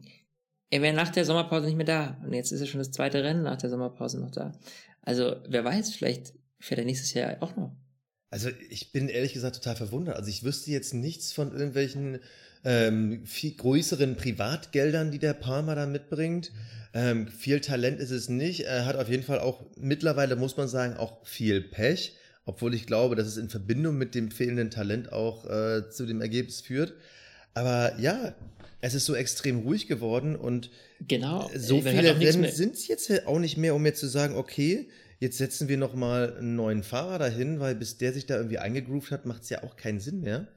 er 0.70 0.82
wäre 0.82 0.96
nach 0.96 1.10
der 1.10 1.26
Sommerpause 1.26 1.66
nicht 1.66 1.76
mehr 1.76 1.86
da. 1.86 2.22
Und 2.24 2.34
jetzt 2.34 2.52
ist 2.52 2.62
er 2.62 2.68
schon 2.68 2.80
das 2.80 2.92
zweite 2.92 3.24
Rennen 3.24 3.44
nach 3.44 3.58
der 3.58 3.70
Sommerpause 3.70 4.20
noch 4.20 4.32
da. 4.32 4.52
Also 5.02 5.36
wer 5.48 5.66
weiß, 5.66 5.96
vielleicht 5.96 6.34
fährt 6.60 6.80
er 6.80 6.86
nächstes 6.86 7.14
Jahr 7.14 7.42
auch 7.42 7.56
noch. 7.56 7.76
Also 8.30 8.50
ich 8.70 8.92
bin 8.92 9.10
ehrlich 9.10 9.34
gesagt 9.34 9.56
total 9.56 9.76
verwundert. 9.76 10.16
Also 10.16 10.30
ich 10.30 10.44
wüsste 10.44 10.72
jetzt 10.72 10.94
nichts 10.94 11.32
von 11.34 11.52
irgendwelchen 11.52 12.20
ähm, 12.64 13.26
viel 13.26 13.56
größeren 13.56 14.16
Privatgeldern, 14.16 15.12
die 15.12 15.20
der 15.20 15.34
Palmer 15.34 15.76
da 15.76 15.86
mitbringt. 15.86 16.52
Ähm, 16.94 17.28
viel 17.28 17.60
Talent 17.60 18.00
ist 18.00 18.12
es 18.12 18.30
nicht. 18.30 18.62
Er 18.62 18.86
hat 18.86 18.96
auf 18.96 19.10
jeden 19.10 19.24
Fall 19.24 19.40
auch 19.40 19.66
mittlerweile, 19.78 20.36
muss 20.36 20.58
man 20.58 20.68
sagen, 20.68 20.96
auch 20.96 21.26
viel 21.26 21.62
Pech. 21.62 22.16
Obwohl 22.46 22.74
ich 22.74 22.86
glaube, 22.86 23.16
dass 23.16 23.28
es 23.28 23.38
in 23.38 23.50
Verbindung 23.50 23.98
mit 23.98 24.16
dem 24.16 24.32
fehlenden 24.32 24.70
Talent 24.70 25.12
auch 25.14 25.46
äh, 25.46 25.90
zu 25.90 26.06
dem 26.06 26.22
Ergebnis 26.22 26.62
führt. 26.62 26.94
Aber 27.54 28.00
ja, 28.00 28.36
es 28.82 28.94
ist 28.94 29.06
so 29.06 29.16
extrem 29.16 29.60
ruhig 29.60 29.88
geworden 29.88 30.36
und 30.36 30.70
genau. 31.08 31.50
so 31.56 31.80
viele 31.80 32.20
Rennen 32.20 32.52
sind 32.52 32.74
es 32.74 32.88
jetzt 32.88 33.28
auch 33.28 33.40
nicht 33.40 33.58
mehr, 33.58 33.76
um 33.76 33.82
mir 33.82 33.94
zu 33.94 34.08
sagen, 34.08 34.36
okay, 34.36 34.90
jetzt 35.20 35.38
setzen 35.38 35.70
wir 35.70 35.78
nochmal 35.78 36.36
einen 36.38 36.56
neuen 36.58 36.84
Fahrer 36.84 37.18
dahin, 37.18 37.62
weil 37.62 37.76
bis 37.76 37.98
der 37.98 38.12
sich 38.12 38.26
da 38.26 38.36
irgendwie 38.36 38.58
eingegroovt 38.58 39.12
hat, 39.12 39.26
macht 39.26 39.44
es 39.44 39.50
ja 39.50 39.64
auch 39.64 39.78
keinen 39.78 40.02
Sinn 40.02 40.20
mehr. 40.20 40.48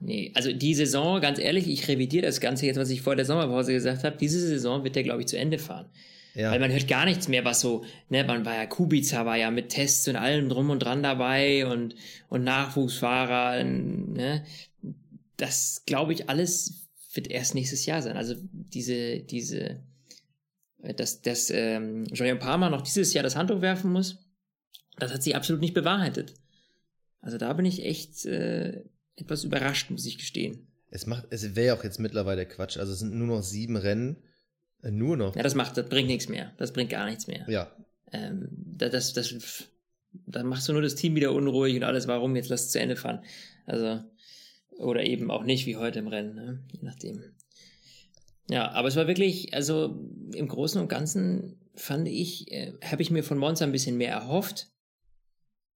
Nee, 0.00 0.32
also 0.34 0.52
die 0.52 0.74
Saison, 0.74 1.20
ganz 1.20 1.38
ehrlich, 1.38 1.68
ich 1.68 1.88
revidiere 1.88 2.26
das 2.26 2.40
Ganze 2.40 2.66
jetzt, 2.66 2.78
was 2.78 2.90
ich 2.90 3.02
vor 3.02 3.16
der 3.16 3.24
Sommerpause 3.24 3.72
gesagt 3.72 4.04
habe. 4.04 4.16
Diese 4.18 4.40
Saison 4.40 4.84
wird 4.84 4.96
der, 4.96 5.02
glaube 5.02 5.20
ich, 5.20 5.26
zu 5.26 5.38
Ende 5.38 5.58
fahren. 5.58 5.86
Ja. 6.34 6.52
Weil 6.52 6.60
man 6.60 6.70
hört 6.70 6.86
gar 6.86 7.04
nichts 7.04 7.28
mehr, 7.28 7.44
was 7.44 7.60
so, 7.60 7.84
ne, 8.08 8.24
man 8.24 8.44
war 8.44 8.54
ja, 8.54 8.66
Kubica 8.66 9.26
war 9.26 9.36
ja 9.36 9.50
mit 9.50 9.70
Tests 9.70 10.06
und 10.06 10.16
allem 10.16 10.48
drum 10.48 10.70
und 10.70 10.80
dran 10.80 11.02
dabei 11.02 11.66
und, 11.66 11.96
und 12.28 12.44
Nachwuchsfahrer, 12.44 13.64
ne. 13.64 14.44
Das, 15.36 15.84
glaube 15.86 16.12
ich, 16.12 16.28
alles 16.28 16.86
wird 17.14 17.28
erst 17.28 17.54
nächstes 17.54 17.86
Jahr 17.86 18.02
sein. 18.02 18.16
Also 18.16 18.34
diese, 18.52 19.20
diese, 19.20 19.80
dass, 20.78 21.22
dass 21.22 21.50
ähm, 21.50 22.04
Julian 22.12 22.38
Palmer 22.38 22.70
noch 22.70 22.82
dieses 22.82 23.12
Jahr 23.14 23.24
das 23.24 23.36
Handtuch 23.36 23.62
werfen 23.62 23.90
muss, 23.90 24.18
das 24.98 25.12
hat 25.12 25.22
sich 25.22 25.34
absolut 25.34 25.60
nicht 25.60 25.74
bewahrheitet. 25.74 26.34
Also 27.20 27.38
da 27.38 27.52
bin 27.52 27.64
ich 27.64 27.84
echt 27.84 28.24
äh, 28.26 28.84
etwas 29.16 29.44
überrascht, 29.44 29.90
muss 29.90 30.06
ich 30.06 30.18
gestehen. 30.18 30.68
Es 30.90 31.06
macht, 31.06 31.26
es 31.30 31.54
wäre 31.54 31.76
auch 31.76 31.84
jetzt 31.84 32.00
mittlerweile 32.00 32.46
Quatsch. 32.46 32.76
Also 32.76 32.92
es 32.92 32.98
sind 32.98 33.14
nur 33.14 33.26
noch 33.26 33.42
sieben 33.42 33.76
Rennen. 33.76 34.16
Äh, 34.82 34.90
nur 34.90 35.16
noch. 35.16 35.36
Ja, 35.36 35.42
das 35.42 35.54
macht, 35.54 35.76
das 35.76 35.88
bringt 35.88 36.08
nichts 36.08 36.28
mehr. 36.28 36.52
Das 36.56 36.72
bringt 36.72 36.90
gar 36.90 37.06
nichts 37.06 37.26
mehr. 37.26 37.44
Ja. 37.48 37.70
Ähm, 38.12 38.48
das, 38.50 38.90
das, 38.90 39.12
das, 39.12 39.64
dann 40.26 40.46
machst 40.46 40.68
du 40.68 40.72
nur 40.72 40.82
das 40.82 40.94
Team 40.94 41.14
wieder 41.14 41.32
unruhig 41.32 41.76
und 41.76 41.84
alles, 41.84 42.06
warum, 42.06 42.36
jetzt 42.36 42.48
lass 42.48 42.62
es 42.62 42.70
zu 42.70 42.80
Ende 42.80 42.96
fahren. 42.96 43.24
Also, 43.66 44.02
oder 44.78 45.04
eben 45.04 45.30
auch 45.30 45.44
nicht, 45.44 45.66
wie 45.66 45.76
heute 45.76 45.98
im 45.98 46.08
Rennen, 46.08 46.34
ne? 46.34 46.64
je 46.72 46.80
nachdem. 46.82 47.22
Ja, 48.48 48.70
aber 48.72 48.88
es 48.88 48.96
war 48.96 49.06
wirklich, 49.06 49.54
also 49.54 50.08
im 50.34 50.48
Großen 50.48 50.80
und 50.80 50.88
Ganzen 50.88 51.60
fand 51.74 52.08
ich, 52.08 52.50
äh, 52.50 52.72
habe 52.82 53.02
ich 53.02 53.10
mir 53.10 53.22
von 53.22 53.38
Monza 53.38 53.64
ein 53.64 53.72
bisschen 53.72 53.96
mehr 53.96 54.12
erhofft. 54.12 54.68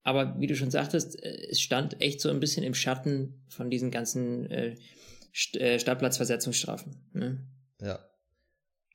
Aber 0.02 0.38
wie 0.38 0.46
du 0.46 0.56
schon 0.56 0.70
sagtest, 0.70 1.22
äh, 1.22 1.48
es 1.50 1.60
stand 1.60 2.00
echt 2.00 2.20
so 2.20 2.30
ein 2.30 2.40
bisschen 2.40 2.64
im 2.64 2.74
Schatten 2.74 3.44
von 3.48 3.70
diesen 3.70 3.90
ganzen 3.90 4.50
äh, 4.50 4.76
St 5.34 5.56
äh, 5.56 5.78
Startplatzversetzungsstrafen. 5.78 6.96
Ne? 7.12 7.46
Ja. 7.80 8.00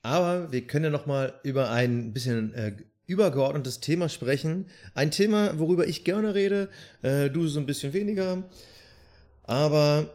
Aber 0.02 0.50
wir 0.50 0.66
können 0.66 0.86
ja 0.86 0.90
noch 0.90 1.06
mal 1.06 1.34
über 1.42 1.70
ein 1.70 2.12
bisschen 2.12 2.54
äh, 2.54 2.72
übergeordnetes 3.06 3.80
Thema 3.80 4.08
sprechen. 4.08 4.66
Ein 4.94 5.10
Thema, 5.10 5.58
worüber 5.58 5.86
ich 5.86 6.04
gerne 6.04 6.34
rede, 6.34 6.68
äh, 7.02 7.28
du 7.28 7.46
so 7.48 7.60
ein 7.60 7.66
bisschen 7.66 7.92
weniger. 7.92 8.44
Aber 9.42 10.08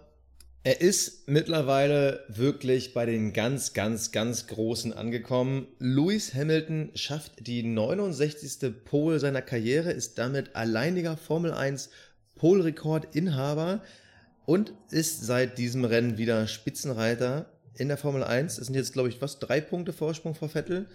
er 0.63 0.81
ist 0.81 1.27
mittlerweile 1.27 2.23
wirklich 2.27 2.95
bei 2.95 3.05
den 3.05 3.33
ganz, 3.33 3.73
ganz, 3.73 4.11
ganz 4.11 4.47
Großen 4.47 4.93
angekommen. 4.93 5.67
Lewis 5.77 6.33
Hamilton 6.33 6.89
schafft 6.95 7.45
die 7.45 7.61
69. 7.61 8.73
Pole 8.85 9.19
seiner 9.19 9.43
Karriere, 9.43 9.91
ist 9.91 10.17
damit 10.17 10.55
alleiniger 10.55 11.17
Formel 11.17 11.51
1 11.51 11.91
Pole-Rekordinhaber 12.35 13.83
und 14.45 14.73
ist 14.89 15.23
seit 15.23 15.57
diesem 15.59 15.85
Rennen 15.85 16.17
wieder 16.17 16.47
Spitzenreiter 16.47 17.45
in 17.77 17.87
der 17.87 17.97
Formel 17.97 18.23
1. 18.23 18.57
Es 18.57 18.67
sind 18.67 18.75
jetzt, 18.75 18.93
glaube 18.93 19.09
ich, 19.09 19.21
was, 19.21 19.39
drei 19.39 19.61
Punkte 19.61 19.93
Vorsprung 19.93 20.35
vor 20.35 20.49
Vettel. 20.49 20.87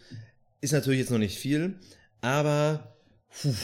Ist 0.60 0.72
natürlich 0.72 1.00
jetzt 1.00 1.10
noch 1.10 1.18
nicht 1.18 1.38
viel, 1.38 1.74
aber 2.20 2.96
puh, 3.30 3.54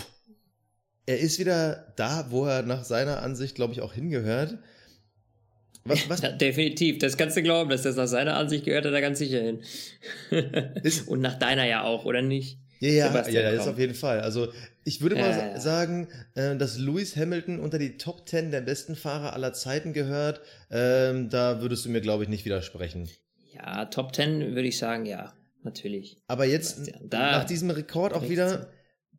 er 1.07 1.18
ist 1.20 1.38
wieder 1.38 1.92
da, 1.96 2.31
wo 2.31 2.46
er 2.46 2.62
nach 2.62 2.85
seiner 2.85 3.22
Ansicht, 3.22 3.55
glaube 3.55 3.72
ich, 3.72 3.81
auch 3.81 3.92
hingehört. 3.92 4.59
Was, 5.85 6.09
was? 6.09 6.20
Ja, 6.20 6.33
definitiv, 6.33 6.98
das 6.98 7.16
kannst 7.16 7.37
du 7.37 7.42
glauben, 7.42 7.70
dass 7.70 7.83
das 7.83 7.96
nach 7.96 8.09
seiner 8.09 8.37
Ansicht 8.37 8.64
gehört 8.64 8.87
er 8.87 8.90
da 8.90 9.00
ganz 9.00 9.18
sicher 9.18 9.40
hin. 9.40 9.61
Und 11.07 11.20
nach 11.20 11.38
deiner 11.38 11.64
ja 11.64 11.85
auch, 11.85 12.05
oder 12.05 12.22
nicht? 12.22 12.59
Ja, 12.81 12.91
ja, 12.91 13.29
ja, 13.29 13.53
das 13.53 13.62
ist 13.62 13.69
auf 13.69 13.79
jeden 13.79 13.95
Fall. 13.95 14.21
Also 14.21 14.49
ich 14.85 15.01
würde 15.01 15.17
mal 15.17 15.31
ja, 15.31 15.49
ja. 15.49 15.61
sagen, 15.61 16.09
äh, 16.35 16.57
dass 16.57 16.79
Lewis 16.79 17.17
Hamilton 17.17 17.59
unter 17.59 17.79
die 17.79 17.97
Top 17.97 18.29
10 18.29 18.51
der 18.51 18.61
besten 18.61 18.97
Fahrer 18.97 19.33
aller 19.33 19.53
Zeiten 19.53 19.93
gehört. 19.93 20.41
Ähm, 20.71 21.31
da 21.31 21.61
würdest 21.61 21.85
du 21.85 21.89
mir, 21.89 22.01
glaube 22.01 22.25
ich, 22.25 22.29
nicht 22.29 22.45
widersprechen. 22.45 23.09
Ja, 23.53 23.87
Top 23.87 24.15
10 24.15 24.55
würde 24.55 24.69
ich 24.69 24.79
sagen, 24.79 25.07
ja, 25.07 25.33
natürlich. 25.62 26.21
Aber 26.27 26.45
jetzt 26.45 26.93
da 27.03 27.33
nach 27.33 27.45
diesem 27.45 27.71
Rekord 27.71 28.12
auch 28.12 28.29
wieder 28.29 28.69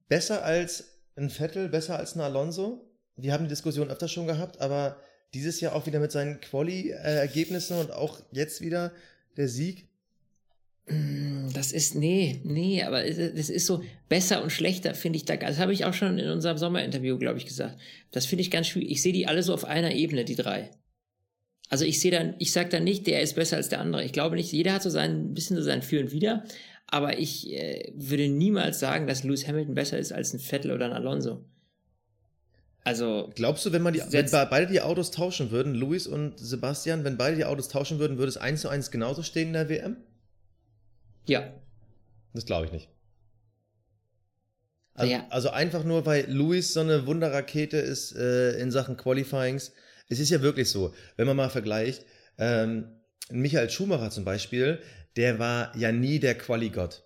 besser 0.08 0.43
als 0.43 1.02
ein 1.15 1.30
Vettel, 1.30 1.70
besser 1.70 1.98
als 1.98 2.15
ein 2.15 2.22
Alonso. 2.22 2.88
Wir 3.15 3.34
haben 3.34 3.46
die 3.46 3.50
Diskussion 3.50 3.89
öfter 3.89 4.08
schon 4.08 4.28
gehabt, 4.28 4.62
aber 4.62 4.98
dieses 5.34 5.60
Jahr 5.60 5.74
auch 5.74 5.86
wieder 5.88 6.00
mit 6.00 6.12
seinen 6.12 6.39
Quali-Ergebnissen 6.39 7.78
und 7.78 7.91
auch 7.91 8.20
jetzt 8.32 8.62
wieder 8.62 8.91
der 9.36 9.48
Sieg. 9.48 9.89
Mm, 10.88 11.50
das 11.54 11.71
ist, 11.71 11.95
nee, 11.95 12.39
nee, 12.43 12.84
aber 12.84 13.04
das 13.04 13.50
ist 13.50 13.65
so 13.65 13.84
besser 14.08 14.41
und 14.41 14.52
schlechter, 14.52 14.95
finde 14.95 15.17
ich 15.17 15.26
da. 15.26 15.36
Das 15.36 15.60
habe 15.60 15.73
ich 15.73 15.86
auch 15.86 15.93
schon 15.93 16.17
in 16.17 16.30
unserem 16.30 16.58
Sommerinterview, 16.58 17.17
glaube 17.17 17.38
ich, 17.38 17.45
gesagt. 17.45 17.78
Das 18.12 18.26
finde 18.26 18.41
ich 18.41 18.52
ganz 18.52 18.67
schwierig. 18.67 18.91
Ich 18.91 19.02
sehe 19.02 19.13
die 19.13 19.28
alle 19.28 19.43
so 19.43 19.54
auf 19.54 19.65
einer 19.65 19.93
Ebene, 19.93 20.23
die 20.23 20.36
drei. 20.36 20.71
Also 21.69 21.84
ich 21.84 22.00
sehe 22.00 22.12
dann, 22.12 22.36
ich 22.39 22.54
sage 22.54 22.69
dann 22.69 22.86
nicht, 22.86 23.08
der 23.08 23.21
ist 23.21 23.36
besser 23.36 23.58
als 23.58 23.67
der 23.67 23.82
andere. 23.82 24.06
Ich 24.06 24.13
glaube 24.13 24.38
nicht, 24.38 24.54
jeder 24.54 24.73
hat 24.73 24.84
so 24.84 24.89
sein, 24.89 25.32
ein 25.32 25.34
bisschen 25.34 25.58
so 25.58 25.63
sein 25.63 25.82
Für 25.82 26.00
und 26.00 26.12
Wider. 26.12 26.45
Aber 26.88 27.19
ich 27.19 27.52
äh, 27.52 27.91
würde 27.93 28.30
niemals 28.30 28.80
sagen, 28.80 29.08
dass 29.08 29.26
Lewis 29.26 29.45
Hamilton 29.45 29.76
besser 29.76 29.97
ist 29.97 30.13
als 30.13 30.34
ein 30.34 30.39
Vettel 30.39 30.71
oder 30.71 30.86
ein 30.86 30.93
Alonso. 30.93 31.43
Also. 32.86 33.30
Glaubst 33.36 33.65
du, 33.65 33.73
wenn 33.73 33.82
man 33.82 33.93
die, 33.93 34.02
wenn 34.12 34.32
beide 34.32 34.71
die 34.71 34.80
Autos 34.80 35.12
tauschen 35.12 35.52
würden, 35.52 35.76
Lewis 35.76 36.08
und 36.08 36.39
Sebastian, 36.39 37.04
wenn 37.04 37.17
beide 37.17 37.36
die 37.36 37.43
Autos 37.43 37.67
tauschen 37.67 38.00
würden, 38.00 38.17
würde 38.17 38.30
es 38.30 38.38
eins 38.38 38.62
zu 38.62 38.69
eins 38.69 38.89
genauso 38.91 39.23
stehen 39.23 39.47
in 39.47 39.54
der 39.54 39.67
WM? 39.67 39.97
Ja. 41.28 41.54
Das 42.34 42.46
glaube 42.46 42.66
ich 42.66 42.72
nicht. 42.72 42.90
Also, 44.94 45.12
ja. 45.12 45.28
also, 45.30 45.50
einfach 45.52 45.84
nur, 45.84 46.08
weil 46.08 46.26
Lewis 46.26 46.74
so 46.74 46.80
eine 46.80 47.06
Wunderrakete 47.06 47.78
ist 47.78 48.16
äh, 48.16 48.60
in 48.60 48.72
Sachen 48.72 48.98
Qualifyings. 48.98 49.72
Es 50.10 50.20
ist 50.20 50.32
ja 50.32 50.42
wirklich 50.42 50.70
so, 50.70 50.94
wenn 51.18 51.28
man 51.28 51.38
mal 51.38 51.50
vergleicht, 51.50 52.04
ähm, 52.40 52.88
Michael 53.30 53.70
Schumacher 53.70 54.10
zum 54.10 54.26
Beispiel, 54.26 54.80
der 55.16 55.38
war 55.38 55.76
ja 55.76 55.92
nie 55.92 56.20
der 56.20 56.36
Quali-Gott. 56.36 57.04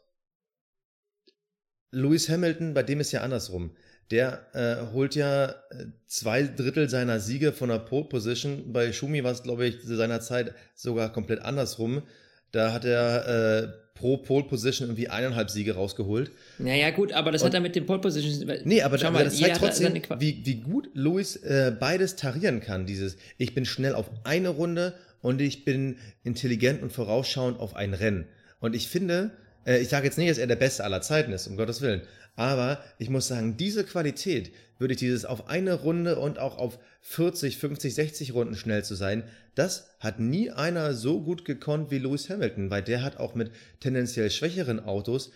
Lewis 1.92 2.30
Hamilton, 2.30 2.74
bei 2.74 2.84
dem 2.84 3.02
ist 3.02 3.12
ja 3.12 3.22
andersrum. 3.22 3.76
Der 4.12 4.48
äh, 4.54 4.94
holt 4.94 5.16
ja 5.16 5.50
äh, 5.50 5.88
zwei 6.06 6.44
Drittel 6.44 6.90
seiner 6.90 7.20
Siege 7.20 7.54
von 7.54 7.70
der 7.70 7.80
Pole 7.80 8.06
Position. 8.06 8.72
Bei 8.72 8.92
Schumi 8.92 9.24
war 9.24 9.32
es, 9.32 9.44
glaube 9.44 9.66
ich, 9.66 9.82
zu 9.82 9.96
seiner 9.96 10.22
Zeit 10.22 10.54
sogar 10.76 11.12
komplett 11.12 11.42
andersrum. 11.42 12.04
Da 12.52 12.74
hat 12.74 12.86
er 12.86 13.28
äh, 13.28 13.74
pro 13.94 14.18
Pole 14.18 14.46
Position 14.46 14.90
irgendwie 14.90 15.10
eineinhalb 15.10 15.50
Siege 15.50 15.76
rausgeholt. 15.76 16.32
Naja, 16.58 16.92
gut, 16.92 17.14
aber 17.14 17.32
das 17.32 17.42
Und, 17.42 17.48
hat 17.48 17.54
er 17.56 17.60
mit 17.60 17.76
den 17.76 17.86
Pole 17.86 18.00
Positions. 18.00 18.44
Nee, 18.66 18.82
aber, 18.82 18.98
da, 18.98 19.12
mal, 19.12 19.24
das 19.24 19.38
zeigt 19.38 19.58
trotzdem, 19.58 19.94
wie, 20.20 20.42
wie 20.46 20.56
gut 20.56 20.90
Lewis 20.94 21.36
äh, 21.38 21.76
beides 21.78 22.16
tarieren 22.16 22.62
kann. 22.62 22.86
Dieses, 22.86 23.18
ich 23.38 23.54
bin 23.54 23.66
schnell 23.66 23.94
auf 23.94 24.10
eine 24.24 24.50
Runde 24.50 24.96
und 25.22 25.42
ich 25.42 25.66
bin 25.66 25.98
intelligent 26.24 26.82
und 26.82 26.92
vorausschauend 26.92 27.60
auf 27.60 27.76
ein 27.76 27.94
Rennen. 27.94 28.26
Und 28.60 28.76
ich 28.76 28.88
finde, 28.88 29.32
äh, 29.66 29.80
ich 29.80 29.90
sage 29.90 30.06
jetzt 30.06 30.18
nicht, 30.18 30.30
dass 30.30 30.38
er 30.38 30.48
der 30.48 30.56
Beste 30.56 30.84
aller 30.84 31.02
Zeiten 31.02 31.32
ist, 31.32 31.48
um 31.48 31.58
Gottes 31.58 31.82
Willen. 31.82 32.02
Aber 32.36 32.84
ich 32.98 33.10
muss 33.10 33.28
sagen, 33.28 33.58
diese 33.58 33.84
Qualität, 33.84 34.52
würde 34.82 34.96
ich 34.96 35.00
dieses 35.00 35.24
auf 35.24 35.48
eine 35.48 35.76
Runde 35.76 36.20
und 36.20 36.40
auch 36.40 36.58
auf 36.58 36.80
40, 37.02 37.58
50, 37.58 37.96
60 37.96 38.34
Runden 38.34 38.56
schnell 38.56 38.84
zu 38.84 38.96
sein, 38.96 39.24
das 39.56 39.96
hat 40.00 40.20
nie 40.20 40.52
einer 40.52 40.94
so 40.94 41.22
gut 41.22 41.46
gekonnt 41.46 41.92
wie 41.92 42.00
Lewis 42.00 42.30
Hamilton, 42.30 42.70
weil 42.70 42.84
der 42.84 43.04
hat 43.04 43.18
auch 43.18 43.36
mit 43.36 43.52
tendenziell 43.80 44.30
schwächeren 44.30 44.80
Autos 44.80 45.32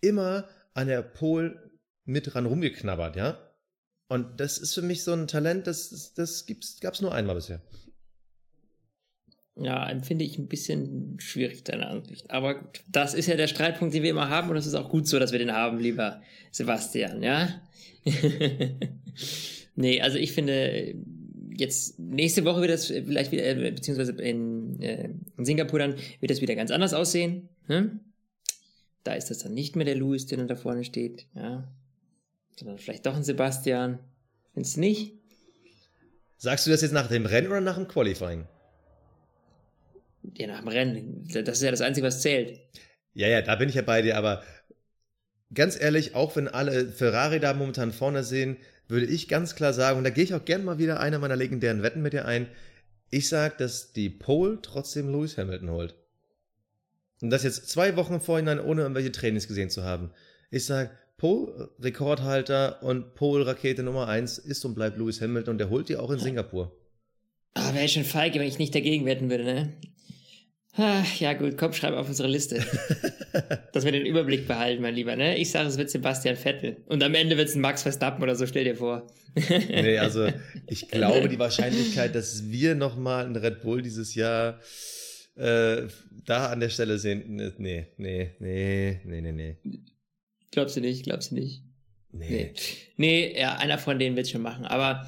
immer 0.00 0.48
an 0.74 0.88
der 0.88 1.02
Pole 1.02 1.70
mit 2.04 2.34
dran 2.34 2.46
rumgeknabbert, 2.46 3.16
ja. 3.16 3.38
Und 4.08 4.40
das 4.40 4.58
ist 4.58 4.74
für 4.74 4.82
mich 4.82 5.04
so 5.04 5.12
ein 5.12 5.26
Talent, 5.26 5.66
das, 5.66 6.14
das 6.14 6.46
gab 6.80 6.94
es 6.94 7.00
nur 7.00 7.14
einmal 7.14 7.34
bisher. 7.34 7.60
Ja, 9.58 9.88
empfinde 9.88 10.24
ich 10.24 10.38
ein 10.38 10.48
bisschen 10.48 11.18
schwierig, 11.18 11.64
deine 11.64 11.86
Ansicht. 11.86 12.30
Aber 12.30 12.60
gut, 12.60 12.82
das 12.88 13.14
ist 13.14 13.26
ja 13.26 13.36
der 13.36 13.46
Streitpunkt, 13.46 13.94
den 13.94 14.02
wir 14.02 14.10
immer 14.10 14.28
haben 14.28 14.50
und 14.50 14.56
es 14.56 14.66
ist 14.66 14.74
auch 14.74 14.90
gut 14.90 15.08
so, 15.08 15.18
dass 15.18 15.32
wir 15.32 15.38
den 15.38 15.52
haben, 15.52 15.78
lieber 15.78 16.20
Sebastian, 16.50 17.22
ja? 17.22 17.48
nee, 19.74 20.00
also 20.02 20.18
ich 20.18 20.32
finde, 20.32 20.94
jetzt 21.56 21.98
nächste 21.98 22.44
Woche 22.44 22.60
wird 22.60 22.70
das 22.70 22.86
vielleicht 22.86 23.32
wieder, 23.32 23.44
äh, 23.44 23.70
beziehungsweise 23.70 24.12
in, 24.12 24.80
äh, 24.80 25.08
in 25.38 25.44
Singapur 25.46 25.78
dann 25.78 25.96
wird 26.20 26.30
das 26.30 26.42
wieder 26.42 26.54
ganz 26.54 26.70
anders 26.70 26.92
aussehen. 26.92 27.48
Hm? 27.66 28.00
Da 29.04 29.14
ist 29.14 29.30
das 29.30 29.38
dann 29.38 29.54
nicht 29.54 29.74
mehr 29.74 29.86
der 29.86 29.96
Louis, 29.96 30.26
der 30.26 30.36
dann 30.36 30.48
da 30.48 30.56
vorne 30.56 30.84
steht, 30.84 31.26
ja. 31.34 31.66
Sondern 32.58 32.78
vielleicht 32.78 33.06
doch 33.06 33.16
ein 33.16 33.24
Sebastian. 33.24 34.00
Findest 34.52 34.76
du 34.76 34.80
nicht? 34.80 35.14
Sagst 36.36 36.66
du 36.66 36.70
das 36.70 36.82
jetzt 36.82 36.92
nach 36.92 37.08
dem 37.08 37.24
Rennen 37.24 37.48
oder 37.48 37.60
nach 37.60 37.76
dem 37.76 37.88
Qualifying? 37.88 38.46
Ja, 40.34 40.46
nach 40.48 40.60
dem 40.60 40.68
Rennen. 40.68 41.28
Das 41.28 41.58
ist 41.58 41.62
ja 41.62 41.70
das 41.70 41.80
Einzige, 41.80 42.06
was 42.06 42.22
zählt. 42.22 42.60
Ja, 43.14 43.28
ja, 43.28 43.42
da 43.42 43.56
bin 43.56 43.68
ich 43.68 43.74
ja 43.74 43.82
bei 43.82 44.02
dir, 44.02 44.16
aber 44.16 44.42
ganz 45.54 45.80
ehrlich, 45.80 46.14
auch 46.14 46.36
wenn 46.36 46.48
alle 46.48 46.86
Ferrari 46.88 47.40
da 47.40 47.54
momentan 47.54 47.92
vorne 47.92 48.24
sehen, 48.24 48.56
würde 48.88 49.06
ich 49.06 49.28
ganz 49.28 49.54
klar 49.54 49.72
sagen, 49.72 49.98
und 49.98 50.04
da 50.04 50.10
gehe 50.10 50.24
ich 50.24 50.34
auch 50.34 50.44
gerne 50.44 50.64
mal 50.64 50.78
wieder 50.78 51.00
eine 51.00 51.18
meiner 51.18 51.36
legendären 51.36 51.82
Wetten 51.82 52.02
mit 52.02 52.12
dir 52.12 52.26
ein, 52.26 52.48
ich 53.10 53.28
sage, 53.28 53.54
dass 53.58 53.92
die 53.92 54.10
Pole 54.10 54.58
trotzdem 54.62 55.08
Lewis 55.10 55.38
Hamilton 55.38 55.70
holt. 55.70 55.94
Und 57.22 57.30
das 57.30 57.44
jetzt 57.44 57.70
zwei 57.70 57.96
Wochen 57.96 58.20
vorhinein, 58.20 58.60
ohne 58.60 58.82
irgendwelche 58.82 59.12
Trainings 59.12 59.48
gesehen 59.48 59.70
zu 59.70 59.84
haben. 59.84 60.10
Ich 60.50 60.66
sage, 60.66 60.90
Pole 61.16 61.70
Rekordhalter 61.80 62.82
und 62.82 63.14
Pole 63.14 63.46
Rakete 63.46 63.82
Nummer 63.82 64.08
1 64.08 64.38
ist 64.38 64.64
und 64.64 64.74
bleibt 64.74 64.98
Lewis 64.98 65.20
Hamilton 65.20 65.52
und 65.52 65.58
der 65.58 65.70
holt 65.70 65.88
die 65.88 65.96
auch 65.96 66.10
in 66.10 66.18
Singapur. 66.18 66.76
Ah, 67.54 67.72
wäre 67.72 67.88
schon 67.88 68.04
feige, 68.04 68.38
wenn 68.38 68.46
ich 68.46 68.58
nicht 68.58 68.74
dagegen 68.74 69.06
wetten 69.06 69.30
würde, 69.30 69.44
ne? 69.44 69.72
Ja 71.18 71.32
gut, 71.32 71.56
komm, 71.56 71.72
schreib 71.72 71.94
auf 71.94 72.08
unsere 72.08 72.28
Liste. 72.28 72.56
Dass 73.72 73.84
wir 73.84 73.92
den 73.92 74.04
Überblick 74.04 74.46
behalten, 74.46 74.82
mein 74.82 74.94
Lieber. 74.94 75.16
Ne? 75.16 75.38
Ich 75.38 75.50
sage, 75.50 75.68
es 75.68 75.78
wird 75.78 75.90
Sebastian 75.90 76.36
Vettel. 76.36 76.76
Und 76.86 77.02
am 77.02 77.14
Ende 77.14 77.36
wird 77.36 77.48
es 77.48 77.54
ein 77.54 77.60
Max 77.60 77.82
Verstappen 77.82 78.22
oder 78.22 78.36
so, 78.36 78.46
stell 78.46 78.64
dir 78.64 78.76
vor. 78.76 79.06
nee, 79.48 79.98
also 79.98 80.28
ich 80.66 80.88
glaube, 80.88 81.28
die 81.28 81.38
Wahrscheinlichkeit, 81.38 82.14
dass 82.14 82.50
wir 82.50 82.74
nochmal 82.74 83.26
einen 83.26 83.36
Red 83.36 83.62
Bull 83.62 83.82
dieses 83.82 84.14
Jahr 84.14 84.60
äh, 85.36 85.82
da 86.24 86.48
an 86.48 86.60
der 86.60 86.70
Stelle 86.70 86.98
sehen, 86.98 87.36
nee, 87.36 87.52
nee, 87.96 88.30
nee, 88.38 89.00
nee, 89.04 89.20
nee, 89.20 89.32
nee. 89.32 89.56
Glaubst 90.50 90.76
du 90.76 90.80
nicht, 90.80 91.04
glaubst 91.04 91.30
du 91.30 91.36
nicht? 91.36 91.62
Nee. 92.12 92.28
Nee, 92.28 92.54
nee 92.96 93.38
ja, 93.38 93.56
einer 93.56 93.78
von 93.78 93.98
denen 93.98 94.16
wird 94.16 94.26
es 94.26 94.32
schon 94.32 94.42
machen. 94.42 94.64
Aber 94.64 95.06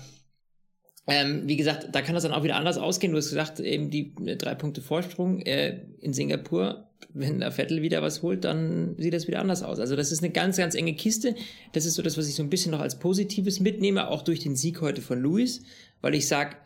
ähm, 1.08 1.44
wie 1.46 1.56
gesagt, 1.56 1.88
da 1.92 2.02
kann 2.02 2.14
das 2.14 2.24
dann 2.24 2.34
auch 2.34 2.44
wieder 2.44 2.56
anders 2.56 2.76
ausgehen. 2.76 3.12
Du 3.12 3.18
hast 3.18 3.30
gesagt, 3.30 3.60
eben 3.60 3.88
die 3.90 4.12
äh, 4.26 4.36
drei 4.36 4.54
Punkte 4.54 4.82
Vorsprung 4.82 5.40
äh, 5.40 5.80
in 6.00 6.12
Singapur. 6.12 6.84
Wenn 7.14 7.40
der 7.40 7.50
Vettel 7.50 7.80
wieder 7.80 8.02
was 8.02 8.22
holt, 8.22 8.44
dann 8.44 8.94
sieht 8.98 9.14
das 9.14 9.26
wieder 9.26 9.40
anders 9.40 9.62
aus. 9.62 9.80
Also 9.80 9.96
das 9.96 10.12
ist 10.12 10.22
eine 10.22 10.30
ganz, 10.30 10.58
ganz 10.58 10.74
enge 10.74 10.94
Kiste. 10.94 11.34
Das 11.72 11.86
ist 11.86 11.94
so 11.94 12.02
das, 12.02 12.18
was 12.18 12.28
ich 12.28 12.34
so 12.34 12.42
ein 12.42 12.50
bisschen 12.50 12.72
noch 12.72 12.80
als 12.80 12.98
Positives 12.98 13.58
mitnehme, 13.58 14.08
auch 14.08 14.20
durch 14.20 14.40
den 14.40 14.54
Sieg 14.54 14.82
heute 14.82 15.00
von 15.00 15.18
Luis, 15.18 15.62
weil 16.02 16.14
ich 16.14 16.28
sage, 16.28 16.56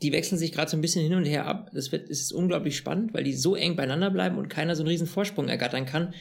die 0.00 0.12
wechseln 0.12 0.38
sich 0.38 0.52
gerade 0.52 0.70
so 0.70 0.78
ein 0.78 0.80
bisschen 0.80 1.02
hin 1.02 1.14
und 1.14 1.26
her 1.26 1.44
ab. 1.46 1.70
Das 1.74 1.92
wird, 1.92 2.08
es 2.08 2.20
ist 2.20 2.32
unglaublich 2.32 2.78
spannend, 2.78 3.12
weil 3.12 3.24
die 3.24 3.34
so 3.34 3.54
eng 3.54 3.76
beieinander 3.76 4.10
bleiben 4.10 4.38
und 4.38 4.48
keiner 4.48 4.76
so 4.76 4.82
einen 4.82 4.88
riesen 4.88 5.06
Vorsprung 5.06 5.48
ergattern 5.48 5.84
kann. 5.84 6.14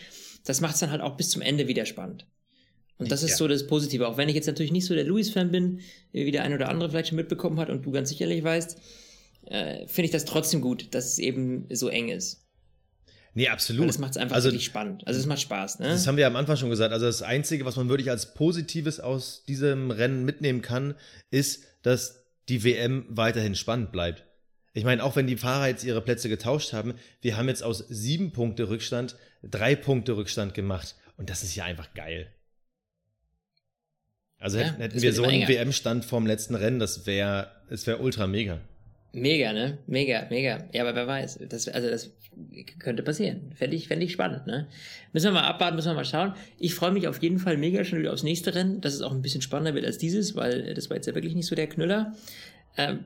Das 0.46 0.60
macht 0.60 0.74
es 0.74 0.82
dann 0.82 0.92
halt 0.92 1.02
auch 1.02 1.16
bis 1.16 1.30
zum 1.30 1.42
Ende 1.42 1.70
wieder 1.70 1.86
spannend. 1.86 2.26
Und 3.04 3.12
das 3.12 3.24
ist 3.24 3.32
ja. 3.32 3.38
so 3.38 3.48
das 3.48 3.68
Positive. 3.68 4.08
Auch 4.08 4.18
wenn 4.18 4.30
ich 4.30 4.36
jetzt 4.36 4.48
natürlich 4.48 4.72
nicht 4.72 4.86
so 4.86 4.94
der 4.94 5.04
Louis-Fan 5.04 5.52
bin, 5.52 5.82
wie 6.12 6.32
der 6.32 6.44
eine 6.44 6.56
oder 6.56 6.70
andere 6.70 6.90
vielleicht 6.90 7.10
schon 7.10 7.18
mitbekommen 7.18 7.60
hat 7.60 7.70
und 7.70 7.86
du 7.86 7.92
ganz 7.92 8.10
sicherlich 8.10 8.44
weißt, 8.44 8.78
äh, 9.48 9.88
finde 9.88 10.06
ich 10.06 10.12
das 10.12 10.26
trotzdem 10.26 10.62
gut, 10.62 10.94
dass 10.94 11.06
es 11.06 11.20
eben 11.20 11.68
so 11.72 11.90
eng 11.90 12.10
ist. 12.10 12.44
Nee, 13.36 13.50
absolut. 13.50 13.82
Weil 13.82 13.88
das 13.88 13.98
macht 13.98 14.12
es 14.12 14.18
einfach 14.18 14.36
also, 14.36 14.50
wirklich 14.50 14.66
spannend. 14.66 15.08
Also 15.08 15.20
es 15.20 15.26
macht 15.26 15.42
Spaß. 15.42 15.80
Ne? 15.80 15.88
Das 15.88 16.06
haben 16.06 16.18
wir 16.18 16.28
am 16.28 16.36
Anfang 16.36 16.56
schon 16.56 16.70
gesagt. 16.70 16.94
Also 16.94 17.08
das 17.08 17.24
Einzige, 17.24 17.66
was 17.66 17.76
man 17.76 17.90
wirklich 17.90 18.10
als 18.10 18.34
Positives 18.36 19.00
aus 19.00 19.44
diesem 19.46 19.90
Rennen 19.92 20.24
mitnehmen 20.24 20.62
kann, 20.62 20.96
ist, 21.32 21.64
dass 21.82 22.26
die 22.48 22.64
WM 22.64 23.06
weiterhin 23.10 23.56
spannend 23.56 23.92
bleibt. 23.92 24.26
Ich 24.74 24.84
meine, 24.84 25.04
auch 25.04 25.16
wenn 25.16 25.28
die 25.28 25.38
Fahrer 25.38 25.68
jetzt 25.68 25.84
ihre 25.84 26.02
Plätze 26.02 26.30
getauscht 26.30 26.74
haben, 26.74 26.94
wir 27.22 27.38
haben 27.38 27.48
jetzt 27.48 27.64
aus 27.64 27.80
sieben 27.90 28.32
Punkte 28.34 28.70
Rückstand 28.70 29.16
drei 29.44 29.76
Punkte 29.76 30.16
Rückstand 30.16 30.54
gemacht. 30.54 30.96
Und 31.18 31.30
das 31.30 31.44
ist 31.44 31.56
ja 31.56 31.66
einfach 31.66 31.94
geil. 31.94 32.28
Also 34.44 34.60
ja, 34.60 34.76
hätten 34.78 35.02
wir 35.02 35.14
so 35.14 35.24
einen 35.24 35.48
WM-Stand 35.48 36.04
vom 36.04 36.28
letzten 36.28 36.56
Rennen, 36.56 36.78
das 36.78 37.08
wäre, 37.08 37.48
es 37.70 37.88
wäre 37.88 38.00
ultra 38.00 38.28
mega. 38.28 38.60
Mega, 39.14 39.54
ne? 39.54 39.78
Mega, 39.88 40.28
mega. 40.30 40.66
Ja, 40.74 40.82
aber 40.82 40.94
wer 40.96 41.08
weiß. 41.08 41.40
Das, 41.48 41.70
also 41.70 41.90
das 41.90 42.12
könnte 42.78 43.04
passieren. 43.04 43.54
Fände 43.56 43.78
ich, 43.78 43.88
fände 43.88 44.04
ich 44.04 44.12
spannend, 44.12 44.46
ne? 44.46 44.68
Müssen 45.14 45.28
wir 45.28 45.32
mal 45.32 45.48
abwarten, 45.48 45.78
müssen 45.78 45.92
wir 45.92 45.94
mal 45.94 46.04
schauen. 46.04 46.34
Ich 46.60 46.76
freue 46.76 46.92
mich 46.92 47.08
auf 47.08 47.22
jeden 47.22 47.40
Fall 47.40 47.56
mega 47.56 47.86
schon 47.86 48.00
wieder 48.00 48.12
aufs 48.12 48.24
nächste 48.24 48.54
Rennen, 48.54 48.82
dass 48.82 48.94
es 48.94 49.02
auch 49.02 49.14
ein 49.14 49.22
bisschen 49.22 49.42
spannender 49.42 49.76
wird 49.76 49.86
als 49.86 49.98
dieses, 49.98 50.36
weil 50.36 50.74
das 50.74 50.90
war 50.90 50.98
jetzt 50.98 51.08
ja 51.08 51.16
wirklich 51.16 51.36
nicht 51.36 51.48
so 51.48 51.56
der 51.56 51.68
Knüller. 51.68 52.14
Ähm, 52.76 53.00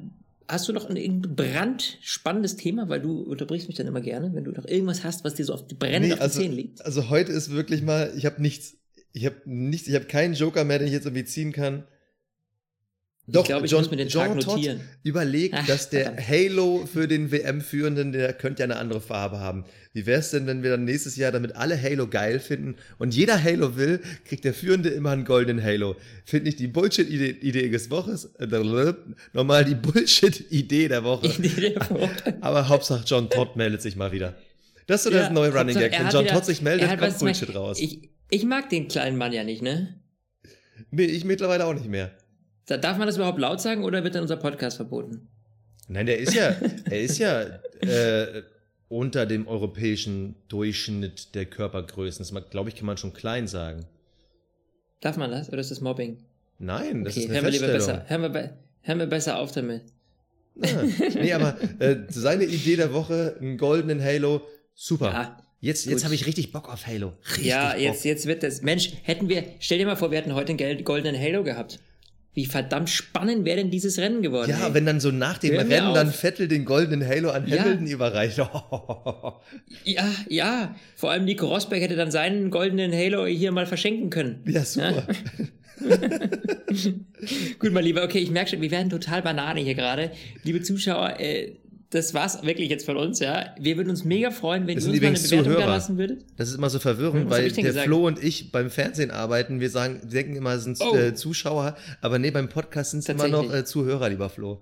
hast 0.47 0.67
du 0.67 0.73
noch 0.73 0.89
ein, 0.89 0.97
ein 0.97 1.21
brandspannendes 1.21 2.55
Thema? 2.55 2.89
Weil 2.89 3.01
du 3.01 3.21
unterbrichst 3.21 3.67
mich 3.67 3.77
dann 3.77 3.85
immer 3.85 4.01
gerne, 4.01 4.33
wenn 4.33 4.43
du 4.43 4.53
noch 4.53 4.65
irgendwas 4.65 5.03
hast, 5.03 5.23
was 5.23 5.35
dir 5.35 5.45
so 5.45 5.53
auf 5.53 5.67
die 5.67 5.75
brennend 5.75 6.07
nee, 6.07 6.13
auf 6.15 6.21
also, 6.21 6.39
den 6.39 6.45
Zähnen 6.45 6.55
liegt. 6.57 6.83
Also 6.83 7.09
heute 7.09 7.31
ist 7.31 7.51
wirklich 7.51 7.83
mal, 7.83 8.11
ich 8.17 8.25
habe 8.25 8.41
nichts 8.41 8.77
ich 9.17 9.25
habe 9.25 9.35
nichts, 9.45 9.87
ich 9.87 9.95
habe 9.95 10.05
keinen 10.05 10.33
Joker 10.33 10.63
mehr, 10.63 10.79
den 10.79 10.87
ich 10.87 10.93
jetzt 10.93 11.05
irgendwie 11.05 11.25
ziehen 11.25 11.51
kann. 11.51 11.83
Doch, 13.29 13.41
ich 13.41 13.47
glaube, 13.49 13.65
ich 13.65 13.71
John, 13.73 13.81
muss 13.81 13.91
mir 13.91 13.97
den 13.97 14.07
John 14.07 14.39
Tag 14.39 14.45
notieren. 14.47 14.79
Überlegt, 15.03 15.53
Ach, 15.57 15.67
dass 15.67 15.89
der 15.89 16.05
verdammt. 16.15 16.29
Halo 16.29 16.85
für 16.85 17.09
den 17.09 17.29
WM-Führenden, 17.29 18.13
der 18.13 18.31
könnte 18.31 18.61
ja 18.61 18.63
eine 18.63 18.77
andere 18.77 19.01
Farbe 19.01 19.39
haben. 19.39 19.65
Wie 19.91 20.05
wäre 20.05 20.21
es 20.21 20.29
denn, 20.31 20.47
wenn 20.47 20.63
wir 20.63 20.69
dann 20.69 20.85
nächstes 20.85 21.17
Jahr 21.17 21.33
damit 21.33 21.53
alle 21.57 21.81
Halo 21.81 22.07
geil 22.07 22.39
finden 22.39 22.75
und 22.99 23.13
jeder 23.13 23.43
Halo 23.43 23.75
will, 23.75 23.99
kriegt 24.23 24.45
der 24.45 24.53
Führende 24.53 24.87
immer 24.89 25.11
einen 25.11 25.25
goldenen 25.25 25.61
Halo. 25.61 25.97
Finde 26.23 26.47
ich 26.47 26.55
die 26.55 26.67
Bullshit-Idee 26.67 27.67
des 27.69 27.89
Woches, 27.91 28.29
äh, 28.39 28.47
nochmal 29.33 29.65
die 29.65 29.75
Bullshit-Idee 29.75 30.87
der 30.87 31.03
Woche. 31.03 31.27
Idee 31.27 31.71
der 31.73 31.81
Woche. 31.89 32.37
Aber 32.39 32.69
Hauptsache 32.69 33.03
John 33.05 33.29
Todd 33.29 33.57
meldet 33.57 33.81
sich 33.81 33.97
mal 33.97 34.13
wieder. 34.13 34.35
Das 34.85 35.01
ist 35.01 35.03
so 35.03 35.09
das 35.09 35.23
Ja, 35.27 35.33
neue 35.33 35.53
Running 35.53 35.77
Gag. 35.77 35.91
Wenn 35.91 36.07
John 36.11 36.23
wieder- 36.23 36.33
Todd 36.33 36.45
sich 36.45 36.61
meldet, 36.61 36.97
kommt 36.97 37.19
Bullshit 37.19 37.53
raus. 37.53 37.77
Ich, 37.81 38.09
ich 38.29 38.43
mag 38.45 38.69
den 38.69 38.87
kleinen 38.87 39.17
Mann 39.17 39.33
ja 39.33 39.43
nicht, 39.43 39.61
ne? 39.61 39.99
Nee, 40.91 41.05
ich 41.05 41.25
mittlerweile 41.25 41.65
auch 41.65 41.73
nicht 41.73 41.87
mehr. 41.87 42.11
Da- 42.65 42.77
Darf 42.77 42.97
man 42.97 43.07
das 43.07 43.15
überhaupt 43.17 43.39
laut 43.39 43.61
sagen 43.61 43.83
oder 43.83 44.03
wird 44.03 44.15
dann 44.15 44.21
unser 44.23 44.37
Podcast 44.37 44.77
verboten? 44.77 45.27
Nein, 45.87 46.05
der 46.05 46.19
ist 46.19 46.33
ja, 46.33 46.55
er 46.89 47.01
ist 47.01 47.17
ja 47.17 47.41
äh, 47.81 48.43
unter 48.89 49.25
dem 49.25 49.47
europäischen 49.47 50.35
Durchschnitt 50.49 51.33
der 51.35 51.45
Körpergrößen. 51.45 52.25
Das 52.25 52.49
glaube 52.49 52.69
ich, 52.69 52.75
kann 52.75 52.85
man 52.85 52.97
schon 52.97 53.13
klein 53.13 53.47
sagen. 53.47 53.85
Darf 55.01 55.17
man 55.17 55.31
das 55.31 55.49
oder 55.49 55.59
ist 55.59 55.71
das 55.71 55.81
Mobbing? 55.81 56.17
Nein, 56.59 57.03
das 57.03 57.13
okay, 57.13 57.21
ist 57.25 57.29
eine 57.29 57.35
hören 57.35 57.45
wir 57.45 57.51
lieber 57.51 57.67
besser. 57.67 58.03
Hören 58.07 58.21
wir, 58.23 58.29
be 58.29 58.53
hören 58.81 58.99
wir 58.99 59.05
besser 59.07 59.37
auf 59.39 59.51
damit. 59.51 59.83
Ja. 60.55 60.83
Nee, 61.13 61.33
aber 61.33 61.55
äh, 61.79 61.97
seine 62.09 62.45
Idee 62.45 62.77
der 62.77 62.91
Woche, 62.93 63.37
einen 63.39 63.57
goldenen 63.59 64.01
Halo, 64.03 64.41
super. 64.73 65.11
Ja, 65.11 65.37
jetzt 65.59 65.83
gut. 65.83 65.93
jetzt 65.93 66.03
habe 66.03 66.15
ich 66.15 66.25
richtig 66.25 66.51
Bock 66.51 66.71
auf 66.71 66.87
Halo. 66.87 67.13
Richtig 67.29 67.45
ja 67.47 67.71
Bock. 67.71 67.79
jetzt, 67.81 68.05
jetzt 68.05 68.25
wird 68.25 68.43
das. 68.43 68.61
Mensch, 68.61 68.91
hätten 69.03 69.29
wir, 69.29 69.43
stell 69.59 69.77
dir 69.77 69.85
mal 69.85 69.95
vor, 69.95 70.11
wir 70.11 70.17
hätten 70.17 70.33
heute 70.33 70.53
einen 70.53 70.83
goldenen 70.83 71.19
Halo 71.19 71.43
gehabt. 71.43 71.79
Wie 72.33 72.45
verdammt 72.45 72.89
spannend 72.91 73.45
wäre 73.45 73.57
denn 73.57 73.71
dieses 73.71 73.97
Rennen 73.97 74.21
geworden? 74.21 74.51
Ja, 74.51 74.67
ey? 74.67 74.73
wenn 74.75 74.85
dann 74.85 74.99
so 74.99 75.09
nach 75.09 75.39
dem 75.39 75.55
Hör 75.55 75.63
mir 75.63 75.75
Rennen 75.77 75.93
dann. 75.95 76.11
Vettel 76.11 76.47
den 76.47 76.65
goldenen 76.65 77.03
Halo 77.07 77.31
an 77.31 77.47
Ja. 77.47 77.63
Hamilton 77.63 77.87
überreicht. 77.87 78.37
ja, 79.83 80.05
ja. 80.29 80.75
Vor 80.95 81.09
allem 81.09 81.25
Nico 81.25 81.47
Rosberg 81.47 81.81
hätte 81.81 81.95
dann 81.95 82.11
seinen 82.11 82.51
goldenen 82.51 82.93
Halo 82.93 83.25
hier 83.25 83.51
mal 83.51 83.65
verschenken 83.65 84.11
können. 84.11 84.43
Ja, 84.45 84.63
super. 84.63 85.07
Gut, 87.59 87.71
mein 87.71 87.83
Lieber, 87.83 88.03
okay, 88.03 88.19
ich 88.19 88.31
merke 88.31 88.51
schon, 88.51 88.61
wir 88.61 88.71
werden 88.71 88.89
total 88.89 89.21
Banane 89.21 89.61
hier 89.61 89.75
gerade. 89.75 90.11
Liebe 90.43 90.61
Zuschauer, 90.61 91.19
äh, 91.19 91.53
das 91.89 92.13
war's 92.13 92.43
wirklich 92.43 92.69
jetzt 92.69 92.85
von 92.85 92.97
uns, 92.97 93.19
ja. 93.19 93.55
Wir 93.59 93.77
würden 93.77 93.89
uns 93.89 94.03
mega 94.03 94.29
freuen, 94.31 94.67
wenn 94.67 94.75
Das 94.75 94.85
ihr 94.85 94.91
uns 94.91 95.01
mal 95.01 95.07
eine 95.07 95.17
Bewertung 95.17 95.37
da 95.37 95.43
Zuhörer. 95.53 95.65
lassen 95.67 95.97
würdet. 95.97 96.25
Das 96.35 96.49
ist 96.49 96.55
immer 96.55 96.69
so 96.69 96.79
verwirrend, 96.79 97.29
weil 97.29 97.49
der 97.49 97.63
gesagt? 97.63 97.85
Flo 97.85 98.05
und 98.07 98.21
ich 98.21 98.51
beim 98.51 98.69
Fernsehen 98.69 99.09
arbeiten. 99.11 99.59
Wir 99.61 99.69
sagen, 99.69 100.01
wir 100.03 100.09
denken 100.09 100.35
immer, 100.35 100.53
es 100.53 100.63
sind 100.65 100.77
Oh. 100.81 100.95
äh, 100.95 101.13
Zuschauer, 101.13 101.77
aber 102.01 102.19
nee, 102.19 102.31
beim 102.31 102.49
Podcast 102.49 102.91
sind 102.91 102.99
es 102.99 103.09
immer 103.09 103.27
noch 103.29 103.53
äh, 103.53 103.63
Zuhörer, 103.63 104.09
lieber 104.09 104.29
Flo. 104.29 104.59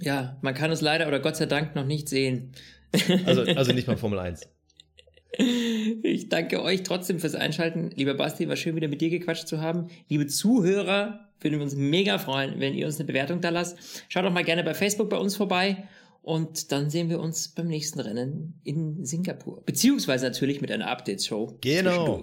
Ja, 0.00 0.36
man 0.42 0.54
kann 0.54 0.70
uns 0.70 0.80
leider 0.80 1.08
oder 1.08 1.18
Gott 1.20 1.36
sei 1.36 1.46
Dank 1.46 1.74
noch 1.74 1.86
nicht 1.86 2.08
sehen. 2.08 2.52
Also, 3.26 3.42
also 3.42 3.72
nicht 3.72 3.86
mal 3.88 3.96
Formel 3.98 4.18
1. 4.18 4.42
Ich 6.02 6.28
danke 6.28 6.62
euch 6.62 6.82
trotzdem 6.82 7.20
fürs 7.20 7.34
Einschalten. 7.34 7.90
Lieber 7.94 8.14
Basti, 8.14 8.48
war 8.48 8.56
schön 8.56 8.74
wieder 8.76 8.88
mit 8.88 9.00
dir 9.00 9.10
gequatscht 9.10 9.46
zu 9.46 9.60
haben. 9.60 9.88
Liebe 10.08 10.26
Zuhörer, 10.26 11.28
würden 11.40 11.58
wir 11.58 11.62
uns 11.62 11.74
mega 11.76 12.18
freuen, 12.18 12.58
wenn 12.60 12.74
ihr 12.74 12.86
uns 12.86 12.96
eine 12.98 13.06
Bewertung 13.06 13.40
da 13.40 13.50
lasst. 13.50 13.76
Schaut 14.08 14.24
doch 14.24 14.32
mal 14.32 14.44
gerne 14.44 14.64
bei 14.64 14.74
Facebook 14.74 15.10
bei 15.10 15.16
uns 15.18 15.36
vorbei. 15.36 15.84
Und 16.28 16.72
dann 16.72 16.90
sehen 16.90 17.08
wir 17.08 17.20
uns 17.20 17.48
beim 17.48 17.68
nächsten 17.68 18.00
Rennen 18.00 18.60
in 18.62 19.02
Singapur. 19.02 19.62
Beziehungsweise 19.64 20.26
natürlich 20.26 20.60
mit 20.60 20.70
einer 20.70 20.88
Update-Show. 20.88 21.56
Genau. 21.62 22.22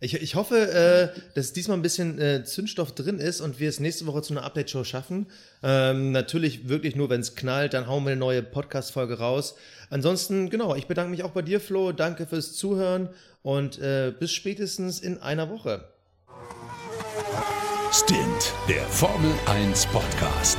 Ich, 0.00 0.14
ich 0.14 0.34
hoffe, 0.34 0.72
äh, 1.14 1.20
dass 1.36 1.52
diesmal 1.52 1.78
ein 1.78 1.82
bisschen 1.82 2.20
äh, 2.20 2.42
Zündstoff 2.42 2.96
drin 2.96 3.20
ist 3.20 3.40
und 3.40 3.60
wir 3.60 3.68
es 3.68 3.78
nächste 3.78 4.06
Woche 4.06 4.22
zu 4.22 4.34
einer 4.34 4.42
Update-Show 4.42 4.82
schaffen. 4.82 5.28
Ähm, 5.62 6.10
natürlich 6.10 6.68
wirklich 6.68 6.96
nur, 6.96 7.10
wenn 7.10 7.20
es 7.20 7.36
knallt, 7.36 7.74
dann 7.74 7.86
hauen 7.86 8.02
wir 8.02 8.10
eine 8.10 8.18
neue 8.18 8.42
Podcast-Folge 8.42 9.20
raus. 9.20 9.54
Ansonsten, 9.88 10.50
genau, 10.50 10.74
ich 10.74 10.88
bedanke 10.88 11.12
mich 11.12 11.22
auch 11.22 11.30
bei 11.30 11.42
dir, 11.42 11.60
Flo. 11.60 11.92
Danke 11.92 12.26
fürs 12.26 12.54
Zuhören 12.54 13.08
und 13.42 13.78
äh, 13.78 14.12
bis 14.18 14.32
spätestens 14.32 14.98
in 14.98 15.18
einer 15.18 15.48
Woche. 15.48 15.90
Stint, 17.92 18.52
der 18.68 18.82
Formel 18.86 19.32
1 19.46 19.86
Podcast. 19.86 20.58